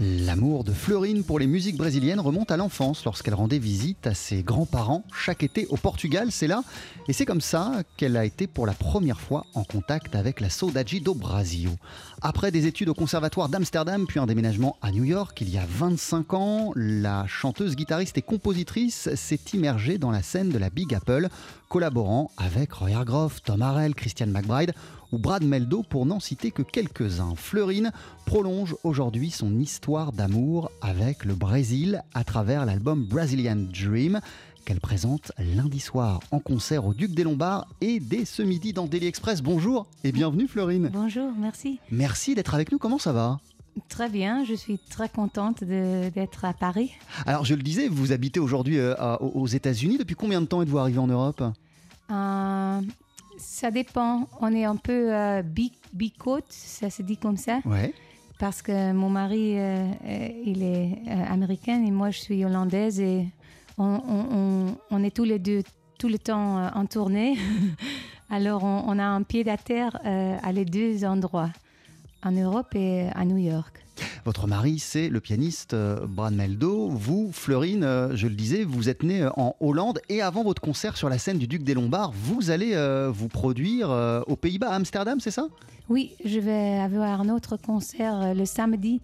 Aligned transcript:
L'amour 0.00 0.64
de 0.64 0.72
Florine 0.72 1.22
pour 1.22 1.38
les 1.38 1.46
musiques 1.46 1.76
brésiliennes 1.76 2.18
remonte 2.18 2.50
à 2.50 2.56
l'enfance 2.56 3.04
lorsqu'elle 3.04 3.34
rendait 3.34 3.60
visite 3.60 4.08
à 4.08 4.14
ses 4.14 4.42
grands-parents 4.42 5.04
chaque 5.14 5.44
été 5.44 5.66
au 5.68 5.76
Portugal, 5.76 6.32
c'est 6.32 6.48
là. 6.48 6.64
Et 7.06 7.12
c'est 7.12 7.24
comme 7.24 7.40
ça 7.40 7.82
qu'elle 7.96 8.16
a 8.16 8.24
été 8.24 8.48
pour 8.48 8.66
la 8.66 8.72
première 8.72 9.20
fois 9.20 9.46
en 9.54 9.62
contact 9.62 10.16
avec 10.16 10.40
la 10.40 10.50
Saudade 10.50 10.90
do 11.00 11.14
Brasil. 11.14 11.70
Après 12.22 12.50
des 12.50 12.66
études 12.66 12.88
au 12.88 12.94
conservatoire 12.94 13.48
d'Amsterdam 13.48 14.06
puis 14.06 14.18
un 14.18 14.26
déménagement 14.26 14.76
à 14.82 14.90
New 14.90 15.04
York 15.04 15.40
il 15.40 15.50
y 15.50 15.58
a 15.58 15.66
25 15.68 16.34
ans, 16.34 16.72
la 16.74 17.26
chanteuse, 17.28 17.76
guitariste 17.76 18.18
et 18.18 18.22
compositrice 18.22 19.14
s'est 19.14 19.40
immergée 19.52 19.98
dans 19.98 20.10
la 20.10 20.22
scène 20.22 20.48
de 20.48 20.58
la 20.58 20.70
Big 20.70 20.92
Apple, 20.92 21.28
collaborant 21.74 22.30
avec 22.36 22.72
Roy 22.72 22.92
Hargrove, 22.92 23.40
Tom 23.42 23.60
Harrell, 23.60 23.96
Christian 23.96 24.28
McBride 24.28 24.72
ou 25.10 25.18
Brad 25.18 25.42
Meldo 25.42 25.82
pour 25.82 26.06
n'en 26.06 26.20
citer 26.20 26.52
que 26.52 26.62
quelques-uns. 26.62 27.34
Fleurine 27.34 27.90
prolonge 28.26 28.76
aujourd'hui 28.84 29.32
son 29.32 29.58
histoire 29.58 30.12
d'amour 30.12 30.70
avec 30.80 31.24
le 31.24 31.34
Brésil 31.34 32.04
à 32.14 32.22
travers 32.22 32.64
l'album 32.64 33.04
Brazilian 33.04 33.56
Dream 33.56 34.20
qu'elle 34.64 34.78
présente 34.78 35.32
lundi 35.36 35.80
soir 35.80 36.20
en 36.30 36.38
concert 36.38 36.86
au 36.86 36.94
Duc 36.94 37.12
des 37.12 37.24
Lombards 37.24 37.66
et 37.80 37.98
dès 37.98 38.24
ce 38.24 38.42
midi 38.42 38.72
dans 38.72 38.86
Daily 38.86 39.08
Express. 39.08 39.42
Bonjour 39.42 39.88
et 40.04 40.12
bienvenue 40.12 40.46
Fleurine. 40.46 40.90
Bonjour, 40.92 41.32
merci. 41.36 41.80
Merci 41.90 42.36
d'être 42.36 42.54
avec 42.54 42.70
nous, 42.70 42.78
comment 42.78 43.00
ça 43.00 43.12
va? 43.12 43.38
Très 43.88 44.08
bien, 44.08 44.44
je 44.44 44.54
suis 44.54 44.78
très 44.78 45.08
contente 45.08 45.64
d'être 45.64 46.44
à 46.44 46.52
Paris. 46.52 46.92
Alors 47.26 47.44
je 47.44 47.56
le 47.56 47.62
disais, 47.64 47.88
vous 47.88 48.12
habitez 48.12 48.38
aujourd'hui 48.38 48.78
euh, 48.78 49.16
aux 49.16 49.48
États-Unis. 49.48 49.98
Depuis 49.98 50.14
combien 50.14 50.40
de 50.40 50.46
temps 50.46 50.62
êtes-vous 50.62 50.78
arrivé 50.78 50.98
en 50.98 51.08
Europe? 51.08 51.42
Euh, 52.10 52.80
ça 53.38 53.70
dépend, 53.70 54.28
on 54.40 54.52
est 54.54 54.64
un 54.64 54.76
peu 54.76 55.12
euh, 55.14 55.42
bicote, 55.92 56.44
ça 56.48 56.90
se 56.90 57.02
dit 57.02 57.16
comme 57.16 57.36
ça, 57.36 57.58
Ouais. 57.64 57.92
parce 58.38 58.62
que 58.62 58.92
mon 58.92 59.10
mari, 59.10 59.54
euh, 59.58 59.88
il 60.44 60.62
est 60.62 60.98
euh, 61.08 61.24
américain 61.32 61.82
et 61.84 61.90
moi 61.90 62.10
je 62.10 62.18
suis 62.20 62.44
hollandaise 62.44 63.00
et 63.00 63.26
on, 63.78 63.84
on- 64.08 64.36
on- 64.38 64.76
on 64.90 65.02
est 65.04 65.14
tous 65.14 65.24
les 65.24 65.38
deux 65.38 65.62
tout 65.98 66.08
le 66.08 66.18
temps 66.18 66.66
en 66.74 66.86
tournée. 66.86 67.36
Alors 68.30 68.64
on, 68.64 68.98
a 68.98 69.04
un 69.04 69.22
pied 69.22 69.48
à 69.48 69.56
terre 69.56 69.98
à 70.04 70.50
les 70.52 70.64
deux 70.64 71.04
endroits, 71.04 71.50
en 72.24 72.32
Europe 72.32 72.74
et 72.74 73.08
à 73.14 73.24
New 73.24 73.36
York. 73.36 73.83
Votre 74.24 74.46
mari, 74.46 74.78
c'est 74.78 75.10
le 75.10 75.20
pianiste 75.20 75.74
euh, 75.74 76.06
Brad 76.06 76.32
Meldo. 76.32 76.88
Vous, 76.88 77.30
Fleurine, 77.30 77.84
euh, 77.84 78.16
je 78.16 78.26
le 78.26 78.34
disais, 78.34 78.64
vous 78.64 78.88
êtes 78.88 79.02
née 79.02 79.20
euh, 79.20 79.30
en 79.36 79.54
Hollande. 79.60 80.00
Et 80.08 80.22
avant 80.22 80.42
votre 80.42 80.62
concert 80.62 80.96
sur 80.96 81.10
la 81.10 81.18
scène 81.18 81.36
du 81.36 81.46
Duc 81.46 81.62
des 81.62 81.74
Lombards, 81.74 82.12
vous 82.12 82.50
allez 82.50 82.74
vous 83.12 83.28
produire 83.28 83.90
aux 84.26 84.36
Pays-Bas, 84.36 84.70
à 84.70 84.76
Amsterdam, 84.76 85.20
c'est 85.20 85.30
ça? 85.30 85.48
Oui, 85.90 86.12
je 86.24 86.40
vais 86.40 86.78
avoir 86.78 87.20
un 87.20 87.28
autre 87.28 87.58
concert 87.58 88.34
le 88.34 88.44
samedi, 88.46 89.02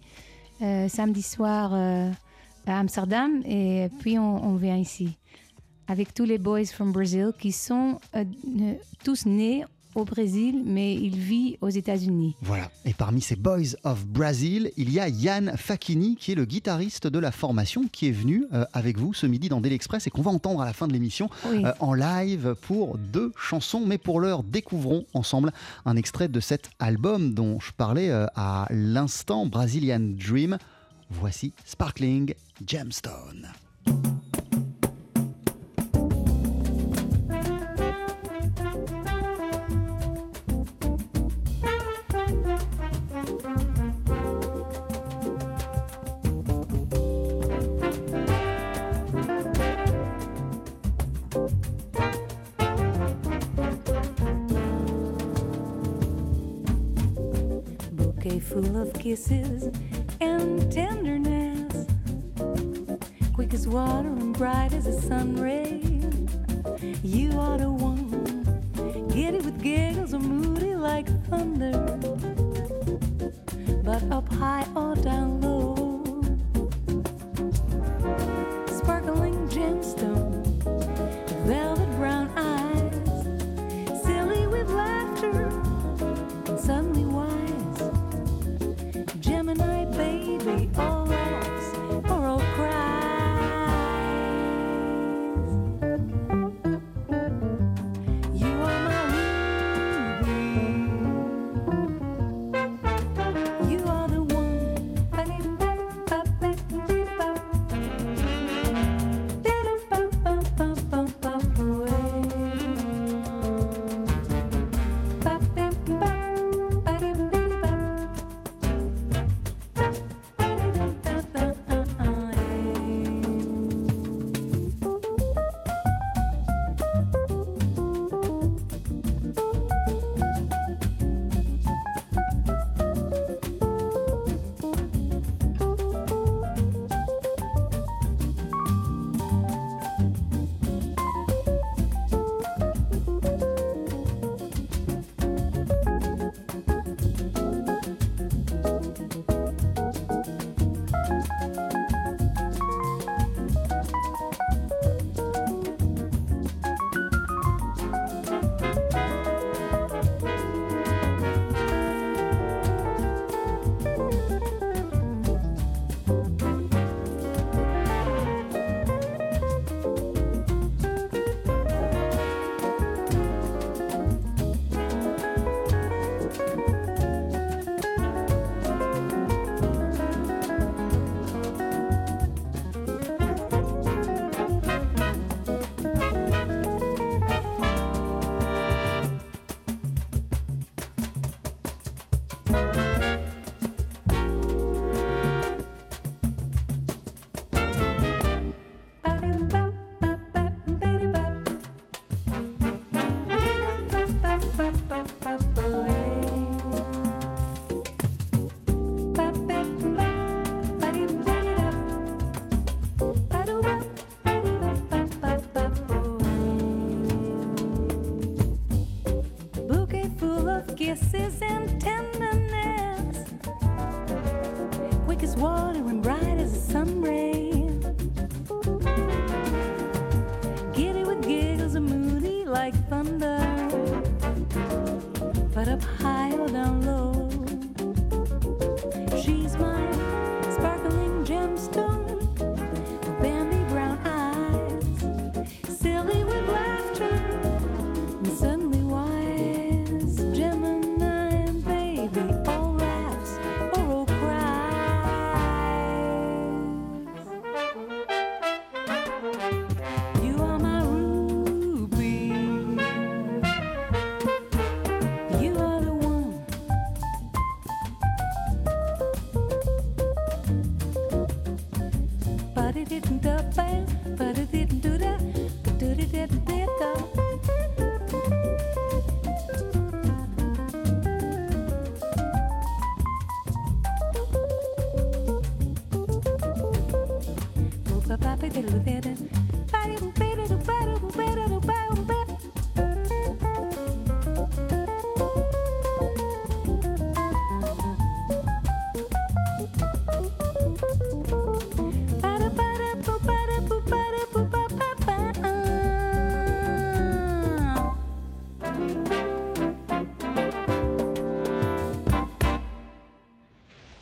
samedi 0.59 1.21
soir 1.21 1.73
à 1.73 2.79
Amsterdam. 2.79 3.43
Et 3.45 3.89
puis 3.99 4.17
on, 4.17 4.55
vient 4.55 4.77
ici 4.77 5.17
avec 5.87 6.13
tous 6.13 6.25
les 6.25 6.37
boys 6.37 6.65
from 6.65 6.91
Brazil 6.91 7.31
qui 7.37 7.51
sont 7.51 7.99
tous 9.03 9.25
nés 9.25 9.65
au 9.95 10.05
Brésil 10.05 10.61
mais 10.65 10.95
ils 10.95 11.17
vivent 11.17 11.57
aux 11.61 11.69
États-Unis. 11.69 12.35
Voilà. 12.41 12.69
Et 12.85 12.93
parmi 12.93 13.21
ces 13.21 13.35
Boys 13.35 13.75
of 13.83 14.05
Brazil, 14.05 14.71
il 14.77 14.91
y 14.91 14.99
a 14.99 15.09
Yann 15.09 15.53
Facchini, 15.57 16.15
qui 16.15 16.31
est 16.31 16.35
le 16.35 16.45
guitariste 16.45 17.07
de 17.07 17.19
la 17.19 17.31
formation, 17.31 17.83
qui 17.91 18.07
est 18.07 18.11
venu 18.11 18.45
euh, 18.53 18.65
avec 18.73 18.97
vous 18.97 19.13
ce 19.13 19.25
midi 19.25 19.49
dans 19.49 19.61
Daily 19.61 19.75
Express 19.75 20.07
et 20.07 20.09
qu'on 20.09 20.21
va 20.21 20.31
entendre 20.31 20.61
à 20.61 20.65
la 20.65 20.73
fin 20.73 20.87
de 20.87 20.93
l'émission 20.93 21.29
Oui. 21.49 21.63
euh, 21.65 21.73
en 21.79 21.93
live 21.93 22.55
pour 22.61 22.97
deux 22.97 23.31
chansons. 23.37 23.83
Mais 23.85 23.97
pour 23.97 24.19
l'heure, 24.19 24.43
découvrons 24.43 25.05
ensemble 25.13 25.51
un 25.85 25.95
extrait 25.95 26.27
de 26.27 26.39
cet 26.39 26.69
album 26.79 27.33
dont 27.33 27.59
je 27.59 27.71
parlais 27.71 28.09
euh, 28.09 28.25
à 28.35 28.67
l'instant, 28.71 29.45
Brazilian 29.45 29.99
Dream. 30.01 30.57
Voici 31.09 31.51
Sparkling 31.65 32.33
Gemstone. 32.65 33.49
Kisses 59.11 59.69
and 60.21 60.71
tenderness, 60.71 61.85
quick 63.33 63.53
as 63.53 63.67
water 63.67 64.07
and 64.07 64.33
bright 64.37 64.71
as 64.71 64.87
a 64.87 65.01
sun 65.01 65.35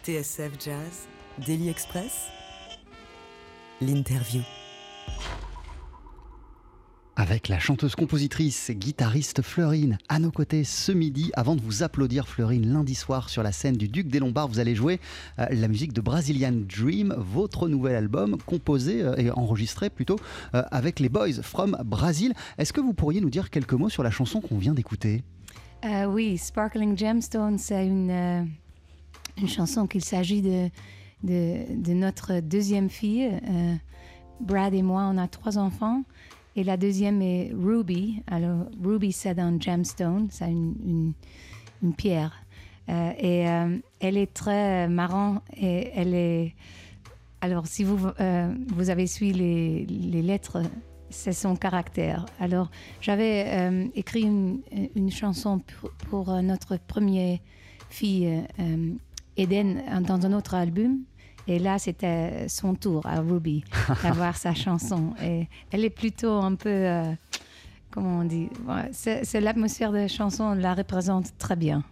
TSF 0.09 0.53
Jazz, 0.59 1.07
Daily 1.45 1.69
Express, 1.69 2.29
l'interview. 3.79 4.41
Avec 7.15 7.47
la 7.47 7.59
chanteuse-compositrice, 7.59 8.71
guitariste 8.71 9.44
Fleurine 9.44 10.00
à 10.07 10.17
nos 10.17 10.31
côtés 10.31 10.63
ce 10.63 10.91
midi. 10.91 11.29
Avant 11.35 11.56
de 11.56 11.61
vous 11.61 11.83
applaudir, 11.83 12.27
Fleurine, 12.27 12.73
lundi 12.73 12.95
soir 12.95 13.29
sur 13.29 13.44
la 13.44 13.51
scène 13.51 13.77
du 13.77 13.88
Duc 13.88 14.07
des 14.07 14.17
Lombards, 14.17 14.47
vous 14.47 14.59
allez 14.59 14.73
jouer 14.73 15.00
euh, 15.38 15.45
la 15.51 15.67
musique 15.67 15.94
de 15.94 16.01
Brazilian 16.01 16.53
Dream, 16.53 17.13
votre 17.15 17.67
nouvel 17.67 17.95
album 17.95 18.38
composé 18.47 19.03
euh, 19.03 19.15
et 19.17 19.29
enregistré 19.29 19.91
plutôt 19.91 20.17
euh, 20.55 20.63
avec 20.71 21.00
les 21.00 21.09
Boys 21.09 21.44
from 21.44 21.77
Brazil. 21.85 22.33
Est-ce 22.57 22.73
que 22.73 22.81
vous 22.81 22.94
pourriez 22.94 23.21
nous 23.21 23.29
dire 23.29 23.51
quelques 23.51 23.73
mots 23.73 23.89
sur 23.89 24.01
la 24.01 24.09
chanson 24.09 24.41
qu'on 24.41 24.57
vient 24.57 24.73
d'écouter? 24.73 25.23
Euh, 25.85 26.05
oui, 26.05 26.38
Sparkling 26.38 26.97
Gemstone, 26.97 27.57
c'est 27.57 27.85
une, 27.85 28.12
euh, 28.12 28.44
une 29.41 29.47
chanson 29.47 29.88
qu'il 29.88 30.03
s'agit 30.03 30.41
de, 30.41 30.69
de, 31.24 31.94
notre 31.94 32.39
deuxième 32.39 32.89
fille. 32.89 33.25
Euh, 33.27 33.75
Brad 34.39 34.74
et 34.74 34.81
moi, 34.81 35.09
on 35.12 35.18
a 35.18 35.27
trois 35.27 35.57
enfants. 35.57 36.03
Et 36.56 36.63
la 36.63 36.77
deuxième 36.77 37.21
est 37.21 37.51
Ruby. 37.53 38.21
Alors, 38.27 38.65
Ruby, 38.83 39.12
c'est 39.12 39.38
un 39.39 39.59
gemstone, 39.59 40.27
c'est 40.31 40.50
une, 40.50 41.13
une, 41.81 41.94
pierre. 41.94 42.33
Euh, 42.89 43.12
et 43.18 43.47
euh, 43.47 43.77
elle 44.00 44.18
est 44.18 44.33
très 44.33 44.88
marrante 44.88 45.44
et 45.56 45.91
elle 45.95 46.13
est... 46.13 46.56
Alors, 47.41 47.68
si 47.68 47.86
vous, 47.86 47.97
vous 47.97 48.89
avez 48.89 49.07
suivi 49.07 49.31
les, 49.31 49.86
les 49.86 50.21
lettres, 50.21 50.62
c'est 51.09 51.31
son 51.31 51.56
caractère. 51.56 52.25
Alors, 52.38 52.69
j'avais 53.00 53.89
écrit 53.95 54.24
une, 54.24 54.59
une 54.94 55.09
chanson 55.09 55.59
pour, 55.59 55.91
pour, 56.09 56.41
notre 56.41 56.75
première 56.75 57.39
fille, 57.89 58.44
Eden, 59.39 59.81
dans 60.01 60.25
un 60.25 60.33
autre 60.33 60.53
album. 60.53 61.00
Et 61.47 61.57
là, 61.57 61.80
c'était 61.80 62.47
son 62.47 62.75
tour 62.75 63.06
à 63.06 63.21
Ruby 63.21 63.63
d'avoir 64.03 64.38
sa 64.38 64.53
chanson. 64.53 65.13
Et 65.24 65.47
elle 65.71 65.83
est 65.83 65.89
plutôt 65.89 66.33
un 66.33 66.56
peu, 66.56 66.69
euh, 66.69 67.12
comment 67.89 68.19
on 68.19 68.24
dit, 68.24 68.50
c'est 68.91 69.41
l'atmosphère 69.41 69.91
de 69.91 69.97
la 69.97 70.07
chanson, 70.07 70.53
la 70.53 70.74
représente 70.75 71.38
très 71.38 71.56
bien. 71.56 71.83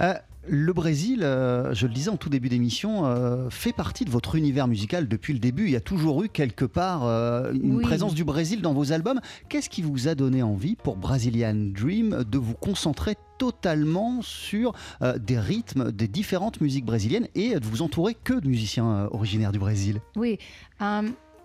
Euh, 0.00 0.14
le 0.48 0.72
Brésil, 0.72 1.20
euh, 1.22 1.72
je 1.74 1.86
le 1.86 1.92
disais 1.92 2.10
en 2.10 2.16
tout 2.16 2.28
début 2.28 2.48
d'émission, 2.48 3.06
euh, 3.06 3.48
fait 3.50 3.72
partie 3.72 4.04
de 4.04 4.10
votre 4.10 4.34
univers 4.34 4.68
musical 4.68 5.08
depuis 5.08 5.32
le 5.32 5.38
début. 5.38 5.64
Il 5.64 5.70
y 5.70 5.76
a 5.76 5.80
toujours 5.80 6.22
eu 6.22 6.28
quelque 6.28 6.64
part 6.64 7.04
euh, 7.04 7.52
une 7.52 7.76
Oui. 7.76 7.82
présence 7.82 8.14
du 8.14 8.24
Brésil 8.24 8.60
dans 8.62 8.72
vos 8.74 8.92
albums. 8.92 9.20
Qu'est-ce 9.48 9.70
qui 9.70 9.82
vous 9.82 10.08
a 10.08 10.14
donné 10.14 10.42
envie 10.42 10.76
pour 10.76 10.96
Brazilian 10.96 11.54
Dream 11.54 12.24
de 12.24 12.38
vous 12.38 12.54
concentrer 12.54 13.16
totalement 13.38 14.22
sur 14.22 14.72
des 15.18 15.38
rythmes 15.38 15.90
des 15.90 16.06
différentes 16.06 16.60
musiques 16.60 16.84
brésiliennes 16.84 17.26
et 17.34 17.58
de 17.58 17.64
vous 17.64 17.82
entourer 17.82 18.14
que 18.14 18.34
de 18.34 18.46
musiciens 18.46 19.08
originaires 19.10 19.50
du 19.52 19.58
Brésil? 19.58 20.00
Oui. 20.16 20.38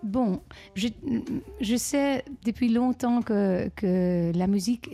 Bon, 0.02 0.40
je, 0.74 1.76
sais 1.76 2.24
depuis 2.44 2.68
longtemps 2.68 3.22
que, 3.22 4.32
la 4.34 4.46
musique 4.46 4.90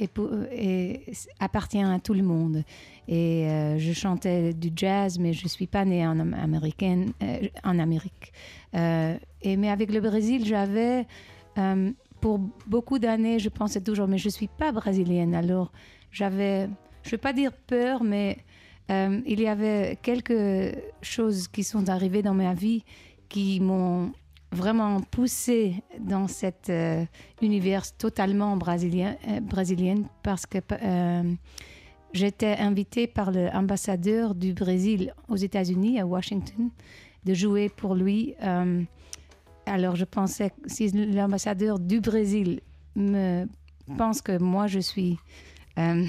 appartient 1.40 1.82
à 1.82 1.98
tout 1.98 2.14
le 2.14 2.22
monde. 2.22 2.64
Et 3.08 3.48
euh, 3.48 3.78
je 3.78 3.92
chantais 3.92 4.52
du 4.52 4.70
jazz, 4.74 5.18
mais 5.18 5.32
je 5.32 5.44
ne 5.44 5.48
suis 5.48 5.66
pas 5.66 5.84
née 5.84 6.06
en 6.06 6.18
Am- 6.18 6.34
américaine, 6.34 7.12
euh, 7.22 7.48
en 7.62 7.78
Amérique. 7.78 8.32
Euh, 8.74 9.16
et, 9.42 9.56
mais 9.56 9.70
avec 9.70 9.92
le 9.92 10.00
Brésil, 10.00 10.44
j'avais, 10.44 11.06
pour 12.20 12.38
beaucoup 12.66 12.98
d'années, 12.98 13.38
je 13.38 13.48
pensais 13.48 13.80
toujours, 13.80 14.08
mais 14.08 14.18
je 14.18 14.26
ne 14.26 14.32
suis 14.32 14.48
pas 14.48 14.72
brésilienne. 14.72 15.34
Alors, 15.34 15.72
j'avais, 16.10 16.68
je 17.02 17.08
ne 17.08 17.12
veux 17.12 17.18
pas 17.18 17.32
dire 17.32 17.52
peur, 17.52 18.02
mais 18.02 18.38
il 18.88 19.40
y 19.40 19.46
avait 19.46 19.98
quelques 20.02 20.76
choses 21.02 21.48
qui 21.48 21.64
sont 21.64 21.88
arrivées 21.88 22.22
dans 22.22 22.34
ma 22.34 22.54
vie 22.54 22.84
qui 23.28 23.60
m'ont 23.60 24.12
vraiment 24.56 25.00
poussé 25.00 25.84
dans 26.00 26.26
cet 26.26 26.70
euh, 26.70 27.04
univers 27.42 27.96
totalement 27.96 28.56
brésilien, 28.56 29.16
euh, 29.28 29.40
brésilien 29.40 30.02
parce 30.22 30.46
que 30.46 30.58
euh, 30.72 31.34
j'étais 32.12 32.56
invitée 32.56 33.06
par 33.06 33.30
l'ambassadeur 33.30 34.34
du 34.34 34.54
Brésil 34.54 35.14
aux 35.28 35.36
États-Unis, 35.36 36.00
à 36.00 36.06
Washington, 36.06 36.70
de 37.24 37.34
jouer 37.34 37.68
pour 37.68 37.94
lui. 37.94 38.34
Euh, 38.42 38.82
alors 39.66 39.94
je 39.96 40.04
pensais 40.04 40.50
que 40.50 40.68
si 40.68 40.88
l'ambassadeur 40.90 41.78
du 41.78 42.00
Brésil 42.00 42.60
me 42.96 43.46
pense 43.98 44.22
que 44.22 44.38
moi 44.38 44.66
je 44.66 44.80
suis 44.80 45.18
euh, 45.78 46.04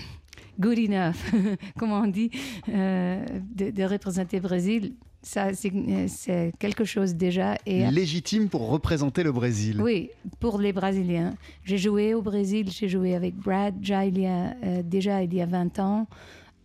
good 0.59 0.79
enough, 0.79 1.33
comment 1.77 1.99
on 2.01 2.07
dit, 2.07 2.31
euh, 2.69 3.25
de 3.53 3.83
représenter 3.83 4.37
le 4.37 4.43
Brésil, 4.43 4.93
ça 5.21 5.53
c'est 5.53 5.71
euh, 5.73 6.05
c'est 6.07 6.51
quelque 6.59 6.85
chose 6.85 7.15
déjà. 7.15 7.55
Et 7.65 7.89
Légitime 7.91 8.49
pour 8.49 8.69
représenter 8.69 9.23
le 9.23 9.31
Brésil. 9.31 9.81
oui, 9.81 10.09
pour 10.39 10.59
les 10.59 10.73
Brésiliens. 10.73 11.33
J'ai 11.63 11.77
joué 11.77 12.13
au 12.13 12.21
Brésil, 12.21 12.69
j'ai 12.71 12.87
joué 12.87 13.15
avec 13.15 13.35
Brad 13.35 13.79
déjà 13.79 14.05
il 14.05 14.19
y 14.19 14.25
a, 14.27 14.53
euh, 14.63 14.81
déjà 14.83 15.23
il 15.23 15.33
y 15.33 15.41
a 15.41 15.45
20 15.45 15.79
ans 15.79 16.07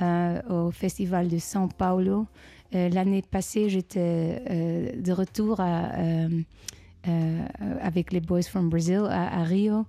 euh, 0.00 0.40
au 0.48 0.70
Festival 0.70 1.28
de 1.28 1.38
São 1.38 1.68
Paulo. 1.68 2.26
Euh, 2.74 2.88
L'année 2.88 3.22
passée, 3.22 3.68
j'étais 3.68 4.42
euh, 4.50 4.92
de 5.00 5.12
retour 5.12 5.60
à, 5.60 5.92
euh, 5.98 6.28
euh, 7.08 7.46
avec 7.82 8.12
les 8.12 8.20
Boys 8.20 8.42
from 8.42 8.70
Brazil 8.70 9.02
à, 9.10 9.40
à 9.40 9.42
Rio. 9.44 9.84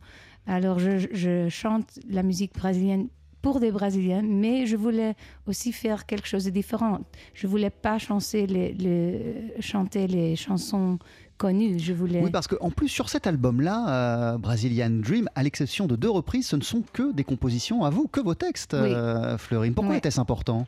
Alors, 0.48 0.80
je, 0.80 1.08
je 1.14 1.48
chante 1.48 2.00
la 2.10 2.24
musique 2.24 2.54
brésilienne 2.54 3.08
pour 3.44 3.60
des 3.60 3.72
Brésiliens, 3.72 4.24
mais 4.24 4.66
je 4.66 4.76
voulais 4.78 5.14
aussi 5.48 5.72
faire 5.74 6.06
quelque 6.08 6.28
chose 6.28 6.46
de 6.46 6.50
différent. 6.50 7.00
Je 7.36 7.46
voulais 7.46 7.70
pas 7.70 8.00
chanter 8.00 8.48
les, 8.48 8.74
les- 8.74 9.54
chanter 9.60 10.08
les 10.08 10.36
chansons 10.38 10.98
connues. 11.38 11.78
Je 11.78 11.92
voulais. 11.94 12.22
Oui, 12.24 12.32
parce 12.32 12.48
qu'en 12.48 12.72
plus, 12.72 12.88
sur 12.88 13.10
cet 13.10 13.28
album-là, 13.28 14.34
euh, 14.34 14.38
Brazilian 14.38 14.90
Dream, 14.92 15.28
à 15.36 15.44
l'exception 15.44 15.88
de 15.88 15.98
deux 15.98 16.10
reprises, 16.10 16.48
ce 16.48 16.56
ne 16.56 16.62
sont 16.62 16.84
que 16.94 17.12
des 17.12 17.26
compositions 17.26 17.84
à 17.84 17.90
vous, 17.90 18.08
que 18.08 18.22
vos 18.22 18.34
textes, 18.34 18.76
Oui. 18.82 18.90
euh, 18.94 19.38
Fleurine. 19.38 19.74
Pourquoi 19.74 19.98
était-ce 19.98 20.22
important? 20.22 20.66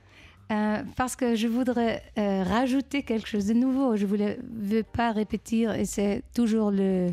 Euh, 0.51 0.83
parce 0.97 1.15
que 1.15 1.35
je 1.35 1.47
voudrais 1.47 2.03
rajouter 2.17 3.03
quelque 3.03 3.27
chose 3.29 3.45
de 3.47 3.53
nouveau. 3.53 3.95
Je 3.95 4.05
ne 4.05 4.35
veux 4.75 4.83
pas 4.83 5.13
répéter, 5.13 5.61
et 5.79 5.85
c'est 5.85 6.23
toujours 6.35 6.71
le, 6.71 7.11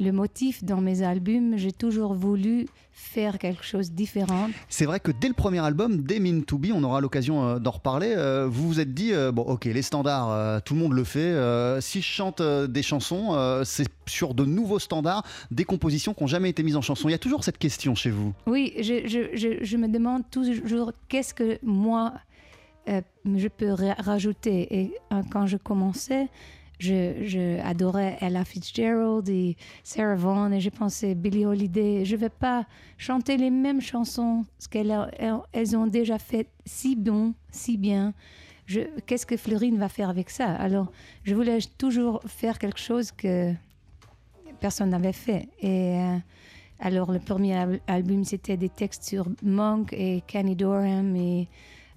le 0.00 0.10
motif 0.12 0.64
dans 0.64 0.80
mes 0.80 1.02
albums, 1.02 1.56
j'ai 1.58 1.72
toujours 1.72 2.14
voulu 2.14 2.66
faire 2.92 3.38
quelque 3.38 3.62
chose 3.64 3.90
de 3.90 3.94
différent. 3.96 4.48
C'est 4.68 4.86
vrai 4.86 4.98
que 4.98 5.12
dès 5.12 5.28
le 5.28 5.34
premier 5.34 5.60
album, 5.60 5.98
dès 5.98 6.18
Mean 6.18 6.40
to 6.40 6.56
Be, 6.58 6.68
on 6.74 6.82
aura 6.82 7.00
l'occasion 7.00 7.46
euh, 7.46 7.58
d'en 7.58 7.70
reparler, 7.72 8.14
euh, 8.16 8.46
vous 8.50 8.66
vous 8.66 8.80
êtes 8.80 8.94
dit, 8.94 9.12
euh, 9.12 9.30
bon 9.30 9.42
ok, 9.42 9.66
les 9.66 9.82
standards, 9.82 10.62
tout 10.62 10.74
le 10.74 10.80
monde 10.80 10.94
le 10.94 11.04
fait, 11.04 11.34
si 11.82 12.00
je 12.00 12.06
chante 12.06 12.40
des 12.42 12.82
chansons, 12.82 13.60
c'est 13.64 13.86
sur 14.06 14.34
de 14.34 14.44
nouveaux 14.44 14.78
standards, 14.78 15.22
des 15.50 15.64
compositions 15.64 16.14
qui 16.14 16.22
n'ont 16.24 16.28
jamais 16.28 16.50
été 16.50 16.62
mises 16.62 16.76
en 16.76 16.82
chanson. 16.82 17.08
Il 17.08 17.12
y 17.12 17.14
a 17.14 17.18
toujours 17.18 17.44
cette 17.44 17.58
question 17.58 17.94
chez 17.94 18.10
vous. 18.10 18.32
Oui, 18.46 18.72
je, 18.78 19.06
je- 19.06 19.36
je- 19.36 19.62
je 19.64 19.76
me 19.76 19.86
demande 19.88 20.22
toujours 20.30 20.92
qu'est-ce 21.08 21.34
que 21.34 21.58
moi 21.62 22.14
euh, 22.88 23.02
je 23.36 23.48
peux 23.48 23.70
ra- 23.72 23.94
rajouter. 23.98 24.66
Et 24.80 24.94
quand 25.30 25.46
je 25.46 25.58
commençais, 25.58 26.28
je, 26.80 27.60
adorais 27.60 28.16
Ella 28.20 28.44
Fitzgerald 28.44 29.28
et 29.28 29.56
Sarah 29.84 30.16
Vaughan 30.16 30.50
et 30.52 30.60
je 30.60 30.70
pensais 30.70 31.14
Billie 31.14 31.46
Holiday. 31.46 32.04
Je 32.04 32.16
ne 32.16 32.20
vais 32.20 32.30
pas 32.30 32.66
chanter 32.98 33.36
les 33.36 33.50
mêmes 33.50 33.80
chansons 33.80 34.44
qu'elles 34.70 35.76
ont 35.76 35.86
déjà 35.86 36.18
fait 36.18 36.48
si 36.64 36.96
bon, 36.96 37.34
si 37.50 37.76
bien. 37.76 38.14
Qu'est-ce 39.06 39.26
que 39.26 39.36
Fleurine 39.36 39.78
va 39.78 39.88
faire 39.88 40.08
avec 40.08 40.30
ça? 40.30 40.54
Alors, 40.54 40.92
je 41.24 41.34
voulais 41.34 41.58
toujours 41.76 42.20
faire 42.26 42.58
quelque 42.58 42.78
chose 42.78 43.10
que 43.10 43.52
personne 44.60 44.90
n'avait 44.90 45.12
fait. 45.12 45.48
Et 45.60 45.96
euh, 45.98 46.16
alors, 46.78 47.10
le 47.10 47.18
premier 47.18 47.56
al- 47.56 47.80
album, 47.88 48.24
c'était 48.24 48.56
des 48.56 48.68
textes 48.68 49.02
sur 49.02 49.26
Monk 49.42 49.92
et 49.92 50.22
Kenny 50.26 50.54
Dorham 50.54 51.16
et 51.16 51.48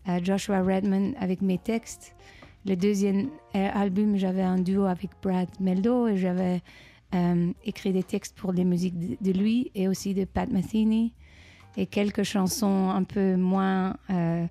euh, 0.09 0.19
Joshua 0.23 0.61
Redman 0.61 1.13
avec 1.19 1.41
mes 1.41 1.59
textes. 1.59 2.15
Le 2.65 2.75
deuxième 2.75 3.29
euh, 3.55 3.69
album, 3.73 4.15
j'avais 4.17 4.41
un 4.41 4.57
duo 4.57 4.85
avec 4.85 5.11
Brad 5.21 5.49
Meldo 5.59 6.07
et 6.07 6.17
j'avais 6.17 6.61
euh, 7.13 7.51
écrit 7.65 7.91
des 7.91 8.03
textes 8.03 8.35
pour 8.37 8.53
les 8.53 8.63
musiques 8.63 8.97
de, 8.97 9.17
de 9.19 9.37
lui 9.37 9.69
et 9.75 9.87
aussi 9.87 10.13
de 10.13 10.23
Pat 10.23 10.49
Metheny 10.49 11.13
et 11.75 11.85
quelques 11.85 12.23
chansons 12.23 12.89
un 12.89 13.03
peu 13.03 13.35
moins 13.35 13.97
euh, 14.09 14.45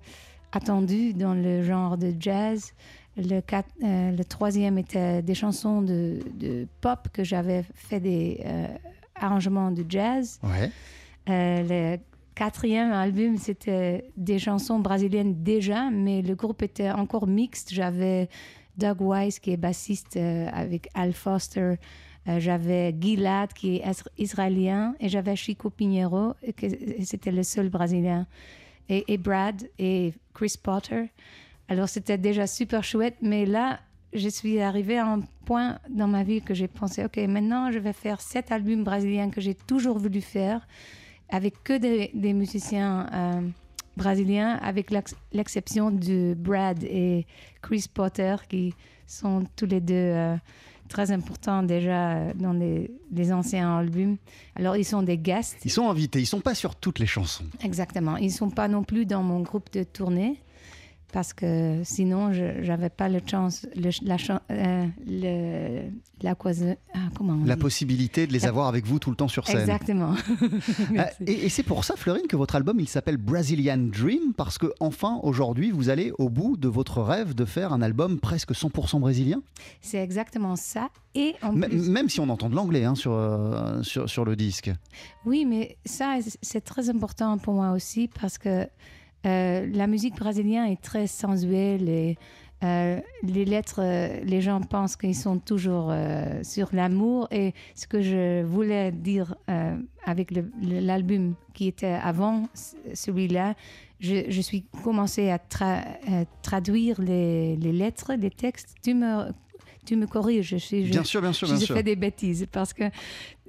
attendues 0.51 1.13
dans 1.13 1.33
le 1.33 1.63
genre 1.63 1.97
de 1.97 2.13
jazz. 2.19 2.73
Le, 3.17 3.41
euh, 3.83 4.23
troisième 4.29 4.77
était 4.77 5.23
des 5.23 5.35
chansons 5.35 5.81
de, 5.81 6.19
de 6.35 6.67
pop 6.81 7.07
que 7.11 7.23
j'avais 7.23 7.63
fait 7.73 7.99
des 7.99 8.43
arrangements 9.15 9.71
de 9.71 9.85
jazz. 9.87 10.39
Ouais. 10.43 10.71
Le 11.27 11.97
quatrième 12.35 12.91
album, 12.91 13.37
c'était 13.37 14.09
des 14.17 14.39
chansons 14.39 14.79
brésiliennes 14.79 15.43
déjà, 15.43 15.89
mais 15.89 16.21
le 16.21 16.35
groupe 16.35 16.61
était 16.61 16.91
encore 16.91 17.27
mixte. 17.27 17.73
J'avais 17.73 18.29
Doug 18.77 19.01
Wise, 19.01 19.39
qui 19.39 19.51
est 19.51 19.57
bassiste 19.57 20.17
euh, 20.17 20.47
avec 20.51 20.89
Al 20.93 21.13
Foster. 21.13 21.75
Euh, 22.27 22.39
j'avais 22.39 22.95
Gilad, 22.99 23.53
qui 23.53 23.77
est 23.77 23.85
is- 23.89 24.03
israélien. 24.17 24.95
Et 24.99 25.09
j'avais 25.09 25.35
Chico 25.35 25.69
Pinheiro, 25.69 26.33
et 26.41 27.05
c'était 27.05 27.31
le 27.31 27.43
seul 27.43 27.69
brésilien. 27.69 28.25
Et, 28.89 29.13
et 29.13 29.17
Brad 29.17 29.69
et 29.79 30.13
Chris 30.33 30.55
Potter. 30.61 31.11
Alors, 31.67 31.87
c'était 31.87 32.17
déjà 32.17 32.47
super 32.47 32.83
chouette. 32.83 33.15
Mais 33.21 33.45
là, 33.45 33.79
je 34.13 34.27
suis 34.29 34.59
arrivée 34.59 34.97
à 34.97 35.07
un 35.07 35.21
point 35.45 35.79
dans 35.89 36.07
ma 36.07 36.23
vie 36.23 36.41
que 36.41 36.53
j'ai 36.53 36.67
pensé, 36.67 37.03
OK, 37.05 37.17
maintenant, 37.17 37.71
je 37.71 37.79
vais 37.79 37.93
faire 37.93 38.21
cet 38.21 38.51
album 38.51 38.83
brésilien 38.83 39.29
que 39.29 39.41
j'ai 39.41 39.55
toujours 39.55 39.97
voulu 39.97 40.21
faire 40.21 40.67
avec 41.33 41.61
que 41.63 41.77
des, 41.77 42.11
des 42.13 42.31
musiciens 42.33 43.07
euh, 43.13 43.41
brésiliens, 43.97 44.57
avec 44.61 44.91
l'ex- 44.91 45.15
l'exception 45.33 45.91
de 45.91 46.35
Brad 46.37 46.83
et 46.83 47.25
Chris 47.61 47.85
Potter, 47.93 48.35
qui 48.47 48.73
sont 49.07 49.43
tous 49.55 49.65
les 49.65 49.81
deux 49.81 49.93
euh, 49.95 50.35
très 50.89 51.11
importants 51.11 51.63
déjà 51.63 52.11
euh, 52.17 52.33
dans 52.35 52.53
les, 52.53 52.91
les 53.11 53.31
anciens 53.33 53.77
albums. 53.79 54.17
Alors, 54.55 54.77
ils 54.77 54.85
sont 54.85 55.01
des 55.01 55.17
guests, 55.17 55.57
Ils 55.65 55.71
sont 55.71 55.89
invités, 55.89 56.19
ils 56.19 56.25
sont 56.27 56.41
pas 56.41 56.55
sur 56.55 56.75
toutes 56.75 56.99
les 56.99 57.07
chansons. 57.07 57.45
exactement. 57.63 58.15
Ils 58.17 58.27
ne 58.27 58.31
sont 58.31 58.49
pas 58.51 58.67
non 58.67 58.83
plus 58.83 59.05
dans 59.05 59.23
mon 59.23 59.39
groupe 59.41 59.71
de 59.73 59.83
tournée. 59.83 60.39
Parce 61.13 61.31
que 61.31 61.81
sinon, 61.85 62.33
je 62.33 62.65
n'avais 62.67 62.89
pas 62.89 63.07
le 63.07 63.21
chance, 63.25 63.65
le, 63.75 63.91
la, 64.03 64.17
euh, 64.49 64.85
le, 65.05 65.81
la, 66.23 66.35
ah, 66.95 66.97
comment 67.15 67.33
on 67.41 67.45
La 67.45 67.55
dit? 67.55 67.61
possibilité 67.61 68.25
de 68.27 68.33
les 68.33 68.39
La- 68.39 68.49
avoir 68.49 68.67
avec 68.67 68.85
vous 68.85 68.97
tout 68.97 69.11
le 69.11 69.15
temps 69.15 69.27
sur 69.27 69.45
scène. 69.47 69.59
Exactement. 69.61 70.15
Euh, 70.97 71.03
et 71.25 71.45
et 71.45 71.49
c'est 71.49 71.63
pour 71.63 71.83
ça, 71.85 71.95
Florine, 71.95 72.27
que 72.27 72.35
votre 72.35 72.55
album 72.55 72.79
il 72.79 72.87
s'appelle 72.87 73.17
Brazilian 73.17 73.77
Dream, 73.77 74.33
parce 74.35 74.57
que 74.57 74.67
enfin 74.79 75.19
aujourd'hui 75.23 75.71
vous 75.71 75.89
allez 75.89 76.11
au 76.17 76.29
bout 76.29 76.57
de 76.57 76.67
votre 76.67 77.01
rêve 77.01 77.33
de 77.35 77.45
faire 77.45 77.73
un 77.73 77.81
album 77.81 78.19
presque 78.19 78.51
100% 78.51 78.99
brésilien. 78.99 79.41
C'est 79.81 79.97
exactement 80.03 80.55
ça. 80.55 80.89
Et 81.15 81.35
en 81.41 81.53
M- 81.53 81.65
plus, 81.69 81.89
même 81.89 82.09
si 82.09 82.19
on 82.19 82.29
entend 82.29 82.49
de 82.49 82.55
l'anglais 82.55 82.85
hein, 82.85 82.95
sur, 82.95 83.13
euh, 83.13 83.81
sur, 83.83 84.09
sur 84.09 84.25
le 84.25 84.35
disque. 84.35 84.71
oui, 85.25 85.45
mais 85.45 85.77
ça, 85.85 86.17
c'est 86.41 86.61
très 86.61 86.89
important 86.89 87.37
pour 87.37 87.53
moi 87.55 87.71
aussi 87.71 88.07
parce 88.19 88.37
que 88.37 88.67
euh, 89.25 89.67
la 89.73 89.87
musique 89.87 90.15
brésilienne 90.15 90.65
est 90.71 90.81
très 90.81 91.07
sensuelle 91.07 91.87
et 91.89 92.17
euh, 92.63 92.99
les 93.23 93.43
lettres, 93.43 93.81
euh, 93.83 94.21
les 94.23 94.39
gens 94.39 94.61
pensent 94.61 94.95
qu'ils 94.95 95.15
sont 95.15 95.37
toujours 95.37 95.89
euh, 95.91 96.41
sur 96.43 96.69
l'amour. 96.71 97.27
Et 97.31 97.53
ce 97.75 97.87
que 97.87 98.01
je 98.01 98.43
voulais 98.43 98.91
dire 98.93 99.35
euh, 99.49 99.75
avec 100.05 100.31
l'album 100.61 101.35
qui 101.53 101.67
était 101.67 101.87
avant 102.01 102.47
celui-là, 102.93 103.55
je, 103.99 104.25
je 104.29 104.41
suis 104.41 104.63
commencé 104.83 105.29
à 105.29 105.37
tra- 105.37 105.83
traduire 106.41 107.01
les, 107.01 107.55
les 107.57 107.73
lettres, 107.73 108.13
les 108.17 108.29
textes. 108.31 108.75
Tu 108.81 108.93
me, 108.93 109.31
tu 109.85 109.97
me 109.97 110.07
corriges. 110.07 110.55
Je 110.57 110.57
je- 110.57 110.89
Bien 110.89 111.03
sûr, 111.03 111.21
bien 111.21 111.33
sûr, 111.33 111.47
bien 111.49 111.57
j'ai 111.57 111.65
sûr. 111.65 111.75
fait 111.75 111.83
des 111.83 111.97
bêtises 111.97 112.45
parce 112.51 112.71
que 112.73 112.85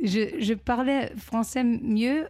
je, 0.03 0.41
je 0.41 0.55
parlais 0.55 1.13
français 1.17 1.63
mieux. 1.63 2.27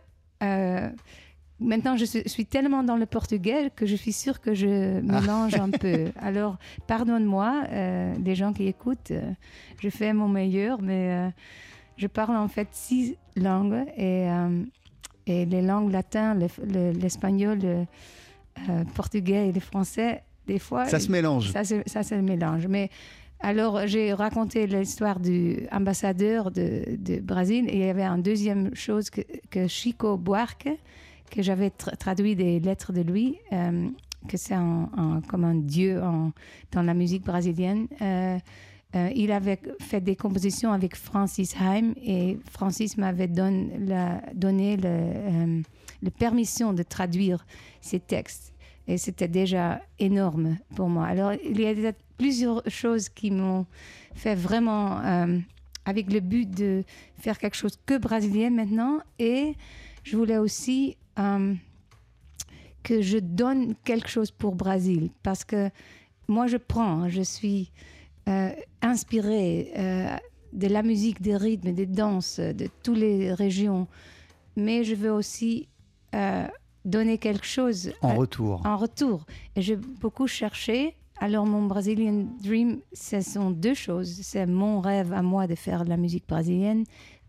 Maintenant, 1.61 1.97
je 1.97 2.05
suis, 2.05 2.47
tellement 2.47 2.83
dans 2.83 2.97
le 2.97 3.07
portugais 3.07 3.71
que 3.75 3.87
je 3.87 3.97
suis 3.97 4.13
sûre 4.13 4.41
que 4.41 4.55
je 4.55 5.01
mélange 5.01 5.55
un 5.55 5.71
peu. 5.85 6.07
Alors, 6.21 6.57
pardonne-moi, 6.87 7.65
euh, 7.71 8.15
les 8.25 8.35
gens 8.35 8.53
qui 8.53 8.67
écoutent, 8.67 9.11
euh, 9.13 9.31
je 9.81 9.89
fais 9.89 10.13
mon 10.13 10.29
meilleur, 10.29 10.81
mais 10.83 11.11
euh, 11.11 11.29
je 11.97 12.07
parle 12.07 12.37
en 12.37 12.49
fait 12.49 12.69
six 12.73 13.17
langues 13.37 13.85
et, 13.97 14.27
et 15.27 15.45
les 15.47 15.63
langues 15.63 15.91
latines, 15.93 16.39
le- 16.41 16.67
le- 16.73 16.99
l'espagnol, 16.99 17.59
le, 17.59 17.85
portugais 18.95 19.49
et 19.49 19.53
le 19.53 19.61
français, 19.61 20.23
des 20.47 20.59
fois, 20.59 20.85
Ça 20.87 21.01
se 21.01 21.11
mélange. 21.11 21.51
ça, 21.53 21.65
se- 21.65 21.83
ça 21.87 22.03
se 22.03 22.15
mélange. 22.15 22.67
Mais 22.69 22.91
alors, 23.41 23.87
j'ai 23.87 24.13
raconté 24.13 24.67
l'histoire 24.67 25.19
du 25.21 25.67
ambassadeur 25.73 26.51
de, 26.51 26.83
de 26.99 27.21
Brésil 27.21 27.67
et 27.69 27.75
il 27.75 27.87
y 27.87 27.89
avait 27.91 28.05
une 28.05 28.23
deuxième 28.23 28.75
chose 28.75 29.11
que, 29.11 29.23
que 29.51 29.67
Chico 29.67 30.17
Buarque, 30.17 30.69
que 31.35 31.43
j'avais 31.43 31.69
tra- 31.69 31.97
traduit 31.97 32.37
des 32.37 32.61
lettres 32.61 32.93
de 32.93 33.01
lui, 33.01 33.39
euh, 33.53 33.89
que 34.29 34.37
c'est 34.37 34.55
comme 35.29 35.45
un 35.45 35.57
dieu 35.57 36.01
dans 36.71 36.83
la 36.83 36.95
musique 36.95 37.25
brésilienne. 37.25 37.89
Euh, 38.01 38.39
euh, 38.95 39.11
il 39.17 39.33
avait 39.33 39.59
fait 39.81 40.01
des 40.01 40.15
compositions 40.15 40.73
avec 40.73 40.95
Francis 40.95 41.57
Haim 41.61 41.95
et 42.01 42.39
Francis 42.53 42.97
m'avait 42.97 43.27
donné 43.27 44.77
le, 44.77 45.63
la 46.03 46.11
permission 46.11 46.73
de 46.73 46.85
traduire 46.85 47.45
ces 47.81 47.99
textes. 47.99 48.53
Et 48.87 48.97
c'était 48.97 49.29
déjà 49.29 49.81
énorme 49.99 50.59
pour 50.77 50.89
moi. 50.89 51.07
Alors, 51.07 51.33
il 51.33 51.61
y 51.61 51.87
a 51.87 51.93
plusieurs 52.17 52.63
choses 52.69 53.09
qui 53.09 53.31
m'ont 53.33 53.67
fait 54.15 54.37
vraiment 54.37 55.01
avec 55.85 56.13
le 56.13 56.21
but 56.21 56.49
de 56.49 56.85
faire 57.19 57.39
quelque 57.39 57.57
chose 57.57 57.77
que 57.85 57.99
brésilien 57.99 58.51
maintenant. 58.51 59.01
Et 59.19 59.55
je 60.05 60.17
voulais 60.17 60.39
aussi 60.39 60.97
euh, 61.19 61.55
que 62.83 63.01
je 63.03 63.19
donne 63.19 63.75
quelque 63.85 64.09
chose 64.09 64.31
pour 64.31 64.55
Brésil. 64.55 65.11
Parce 65.23 65.45
que 65.45 65.71
moi, 66.29 66.47
je 66.47 66.57
prends, 66.57 67.09
je 67.09 67.23
suis 67.23 67.71
euh, 68.29 68.51
inspirée 68.83 69.73
euh, 69.77 70.17
de 70.53 70.67
la 70.69 70.83
musique, 70.83 71.21
des 71.23 71.37
rythmes, 71.37 71.73
des 71.73 71.87
danses, 71.87 72.41
de 72.41 72.69
toutes 72.83 72.99
les 72.99 73.33
régions. 73.33 73.87
Mais 74.57 74.85
je 74.85 74.95
veux 74.95 75.13
aussi 75.13 75.69
donner 76.85 77.19
quelque 77.19 77.45
chose 77.47 77.93
En 78.03 78.11
à- 78.11 78.15
retour. 78.15 78.63
en 78.65 78.77
retour. 78.77 79.27
Et 79.57 79.63
j'ai 79.63 79.75
beaucoup 79.77 80.27
cherché. 80.29 80.95
Alors, 81.19 81.45
mon 81.47 81.67
Brazilian 81.67 82.27
Dream, 82.43 82.79
ce 82.93 83.21
sont 83.21 83.51
deux 83.51 83.75
choses. 83.75 84.21
C'est 84.23 84.47
mon 84.47 84.81
rêve 84.81 85.13
à 85.13 85.23
moi 85.23 85.47
de 85.47 85.55
faire 85.55 85.85
de 85.85 85.89
la 85.89 85.97
musique 85.97 86.25
brésilienne 86.29 86.85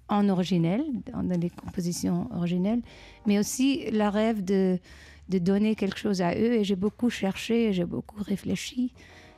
en 0.10 0.30
originel, 0.30 0.84
dans 1.12 1.22
les 1.22 1.50
compositions 1.50 2.28
originelles, 2.36 2.82
mais 3.26 3.40
aussi 3.40 3.90
le 3.92 4.08
rêve 4.08 4.44
de, 4.44 4.78
de 5.30 5.38
donner 5.40 5.76
quelque 5.76 5.98
chose 5.98 6.22
à 6.22 6.34
eux. 6.36 6.54
Et 6.54 6.64
j'ai 6.64 6.76
beaucoup 6.76 7.10
cherché, 7.10 7.74
j'ai 7.74 7.86
beaucoup 7.86 8.22
réfléchi. 8.24 8.94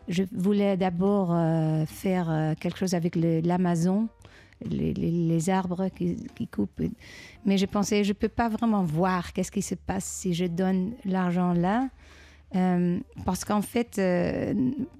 Je 0.10 0.24
voulais 0.32 0.78
d'abord 0.78 1.30
euh, 1.34 1.86
faire 1.86 2.30
euh, 2.30 2.54
quelque 2.60 2.78
chose 2.78 2.94
avec 2.94 3.16
l'Amazon, 3.16 4.08
les, 4.66 4.94
les- 4.94 5.50
arbres 5.50 5.90
qui, 5.96 6.16
qui 6.36 6.48
coupent. 6.48 6.82
Mais 7.46 7.58
je 7.58 7.66
pensais, 7.66 8.04
je 8.04 8.10
ne 8.10 8.14
peux 8.14 8.30
pas 8.30 8.50
vraiment 8.50 8.84
voir 8.84 9.32
qu'est-ce 9.34 9.52
qui 9.52 9.62
se 9.62 9.76
passe 9.76 10.06
si 10.06 10.34
je 10.34 10.46
donne 10.46 10.94
l'argent 11.06 11.54
là. 11.54 11.90
Euh, 12.56 13.00
parce 13.26 13.44
qu'en 13.44 13.62
fait, 13.62 13.98
euh, 14.00 14.54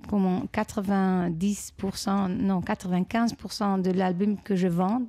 comment 0.10 0.44
90%, 0.54 2.28
non 2.30 2.60
95% 2.62 3.82
de 3.82 3.92
l'album 3.92 4.38
que 4.42 4.56
je 4.56 4.68
vends. 4.68 5.02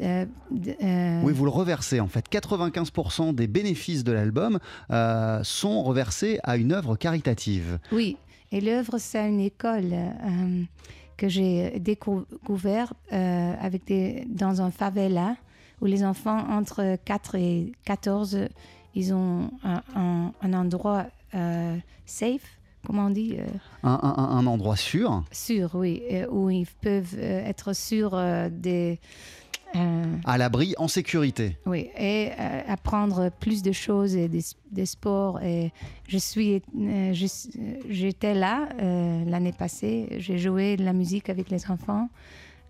euh, 0.00 0.24
euh, 0.82 1.22
Oui, 1.24 1.32
vous 1.32 1.44
le 1.44 1.50
reversez 1.50 2.00
en 2.00 2.06
fait. 2.08 2.26
95% 2.30 3.34
des 3.34 3.46
bénéfices 3.46 4.04
de 4.04 4.12
l'album 4.12 4.58
sont 5.42 5.82
reversés 5.82 6.38
à 6.44 6.56
une 6.56 6.72
œuvre 6.72 6.96
caritative. 6.96 7.78
Oui, 7.92 8.16
et 8.52 8.60
l'œuvre, 8.60 8.98
c'est 8.98 9.28
une 9.28 9.40
école 9.40 9.92
que 11.16 11.28
j'ai 11.28 11.78
découvert 11.80 12.92
avec 13.10 13.86
des, 13.86 14.24
dans 14.28 14.62
un 14.62 14.70
favela 14.70 15.36
où 15.80 15.86
les 15.86 16.04
enfants 16.04 16.38
entre 16.50 16.96
4 17.04 17.34
et 17.36 17.72
14, 17.84 18.38
ils 18.94 19.14
ont 19.14 19.50
un, 19.64 19.82
un- 19.94 20.32
un 20.42 20.52
endroit 20.52 21.06
euh, 21.34 21.76
safe, 22.06 22.58
comment 22.86 23.06
on 23.06 23.10
dit 23.10 23.36
euh, 23.38 23.44
Un, 23.82 23.98
un- 24.02 24.36
un 24.38 24.46
endroit 24.46 24.76
sûr, 24.76 25.22
Sûr, 25.30 25.70
oui, 25.74 26.02
euh, 26.10 26.26
où 26.30 26.50
ils 26.50 26.66
peuvent 26.80 27.18
être 27.18 27.74
sûrs 27.74 28.18
des... 28.50 28.98
à 30.24 30.36
l'abri, 30.38 30.74
en 30.78 30.88
sécurité. 30.88 31.56
oui, 31.66 31.90
et 31.96 32.30
apprendre 32.66 33.30
plus 33.38 33.62
de 33.62 33.70
choses 33.72 34.16
et 34.16 34.28
des, 34.28 34.42
des 34.72 34.86
sports. 34.86 35.40
Et 35.42 35.72
je 36.08 36.18
suis, 36.18 36.60
j'étais 37.88 38.34
là 38.34 38.68
l'année 39.26 39.52
passée. 39.52 40.08
J'ai 40.18 40.38
joué 40.38 40.76
de 40.76 40.84
la 40.84 40.92
musique 40.92 41.28
avec 41.30 41.50
les 41.50 41.70
enfants. 41.70 42.08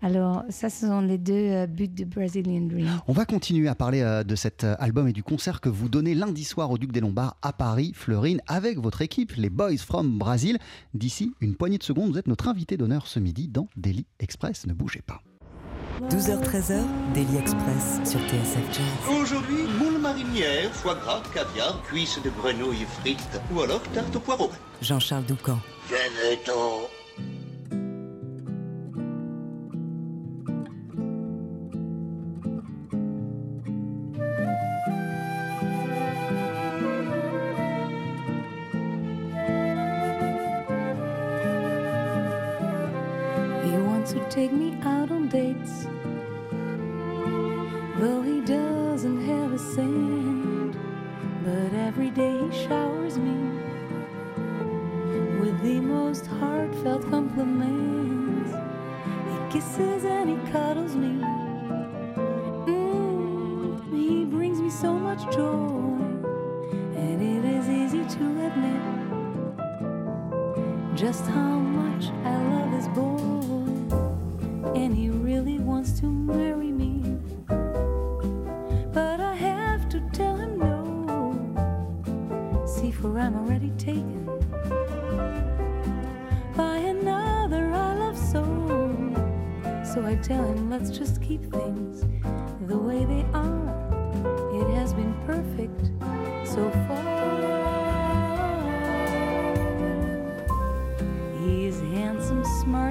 Alors, 0.03 0.43
ça, 0.49 0.69
ce 0.69 0.87
sont 0.87 1.01
les 1.01 1.19
deux 1.19 1.33
euh, 1.33 1.67
buts 1.67 1.87
de 1.87 2.05
Brazilian 2.05 2.61
Dream. 2.61 2.89
On 3.07 3.13
va 3.13 3.25
continuer 3.25 3.67
à 3.67 3.75
parler 3.75 4.01
euh, 4.01 4.23
de 4.23 4.35
cet 4.35 4.63
euh, 4.63 4.75
album 4.79 5.07
et 5.07 5.13
du 5.13 5.21
concert 5.21 5.61
que 5.61 5.69
vous 5.69 5.89
donnez 5.89 6.15
lundi 6.15 6.43
soir 6.43 6.71
au 6.71 6.79
Duc 6.79 6.91
des 6.91 7.01
Lombards 7.01 7.37
à 7.43 7.53
Paris, 7.53 7.91
Fleurine, 7.95 8.41
avec 8.47 8.79
votre 8.79 9.03
équipe, 9.03 9.33
les 9.37 9.51
Boys 9.51 9.77
from 9.77 10.17
Brazil. 10.17 10.57
D'ici 10.95 11.33
une 11.39 11.55
poignée 11.55 11.77
de 11.77 11.83
secondes, 11.83 12.11
vous 12.11 12.17
êtes 12.17 12.27
notre 12.27 12.47
invité 12.47 12.77
d'honneur 12.77 13.05
ce 13.05 13.19
midi 13.19 13.47
dans 13.47 13.67
Daily 13.77 14.07
Express. 14.19 14.65
Ne 14.65 14.73
bougez 14.73 15.01
pas. 15.01 15.21
12h-13h, 16.09 16.81
Daily 17.13 17.37
Express 17.37 17.99
sur 18.03 18.19
TSF 18.21 18.73
Jazz. 18.73 19.21
Aujourd'hui, 19.21 19.67
moule 19.79 20.01
marinière, 20.01 20.71
foie 20.73 20.95
gras, 20.95 21.21
caviar, 21.31 21.79
cuisses 21.83 22.19
de 22.23 22.31
grenouille 22.31 22.87
frites 23.01 23.39
ou 23.53 23.61
alors 23.61 23.83
tarte 23.93 24.15
au 24.15 24.19
poireau. 24.19 24.49
Jean-Charles 24.81 25.25
Doucan. 25.25 25.59
Venez-t'en. 25.89 27.00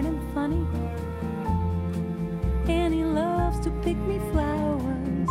Smart, 0.00 0.14
and 0.14 0.34
funny. 0.34 0.66
And 2.68 2.94
he 2.94 3.04
loves 3.04 3.60
to 3.60 3.70
pick 3.82 3.96
me 3.96 4.18
flowers. 4.32 5.28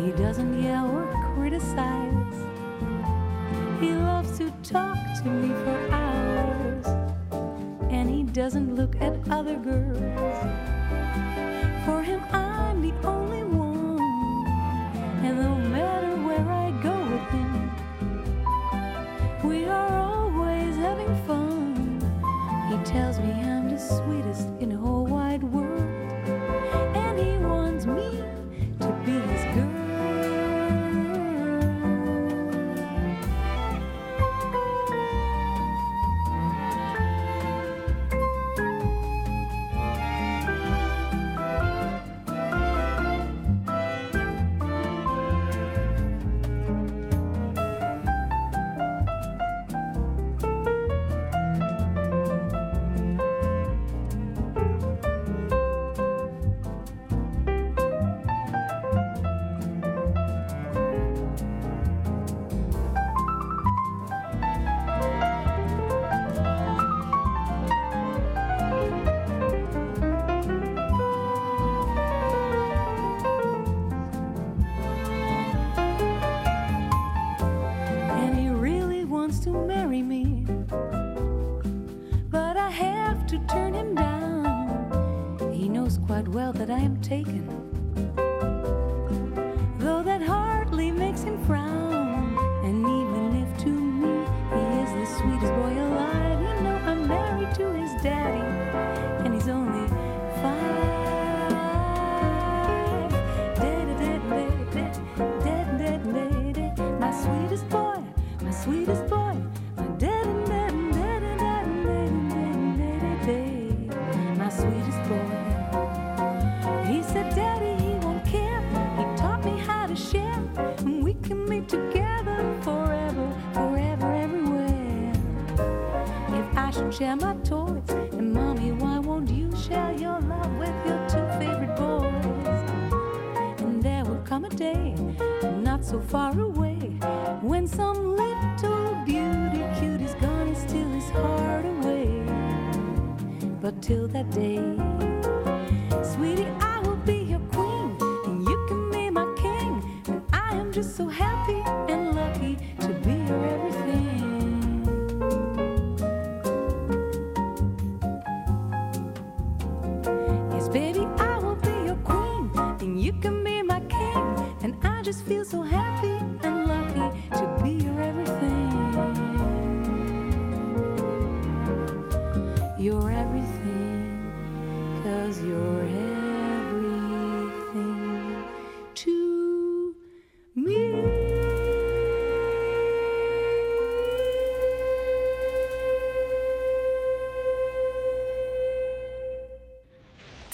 He 0.00 0.12
doesn't 0.12 0.62
yell 0.62 0.90
or 0.90 1.06
criticize. 1.34 2.34
He 3.80 3.92
loves 3.92 4.38
to 4.38 4.50
talk 4.62 4.96
to 5.22 5.28
me 5.28 5.48
for 5.64 5.90
hours. 5.90 6.86
And 7.90 8.08
he 8.08 8.22
doesn't 8.22 8.74
look 8.74 8.96
at 9.00 9.14
other 9.30 9.56
girls. 9.56 9.98
For 11.84 12.02
him, 12.02 12.22
I'm 12.32 12.80
the 12.80 12.94
only 13.06 13.42
one. 13.44 14.00
And 15.24 15.38
no 15.38 15.54
matter 15.68 16.16
where 16.26 16.48
I 16.48 16.70
go 16.82 16.94
with 17.12 17.28
him, 17.30 17.70
we 19.44 19.64
are 19.66 19.98
always 19.98 20.76
having 20.76 21.14
fun. 21.26 22.00
He 22.70 22.76
tells 22.84 23.18
me 23.18 23.32
I'm 23.32 23.61
sweetest 23.88 24.48
in 24.60 24.68
the 24.68 24.76
whole 24.76 25.11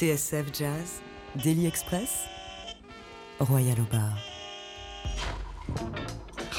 TSF 0.09 0.47
Jazz, 0.59 1.03
Daily 1.45 1.67
Express, 1.67 2.25
Royal 3.41 3.79
au 3.79 3.85
bar. 3.95 4.17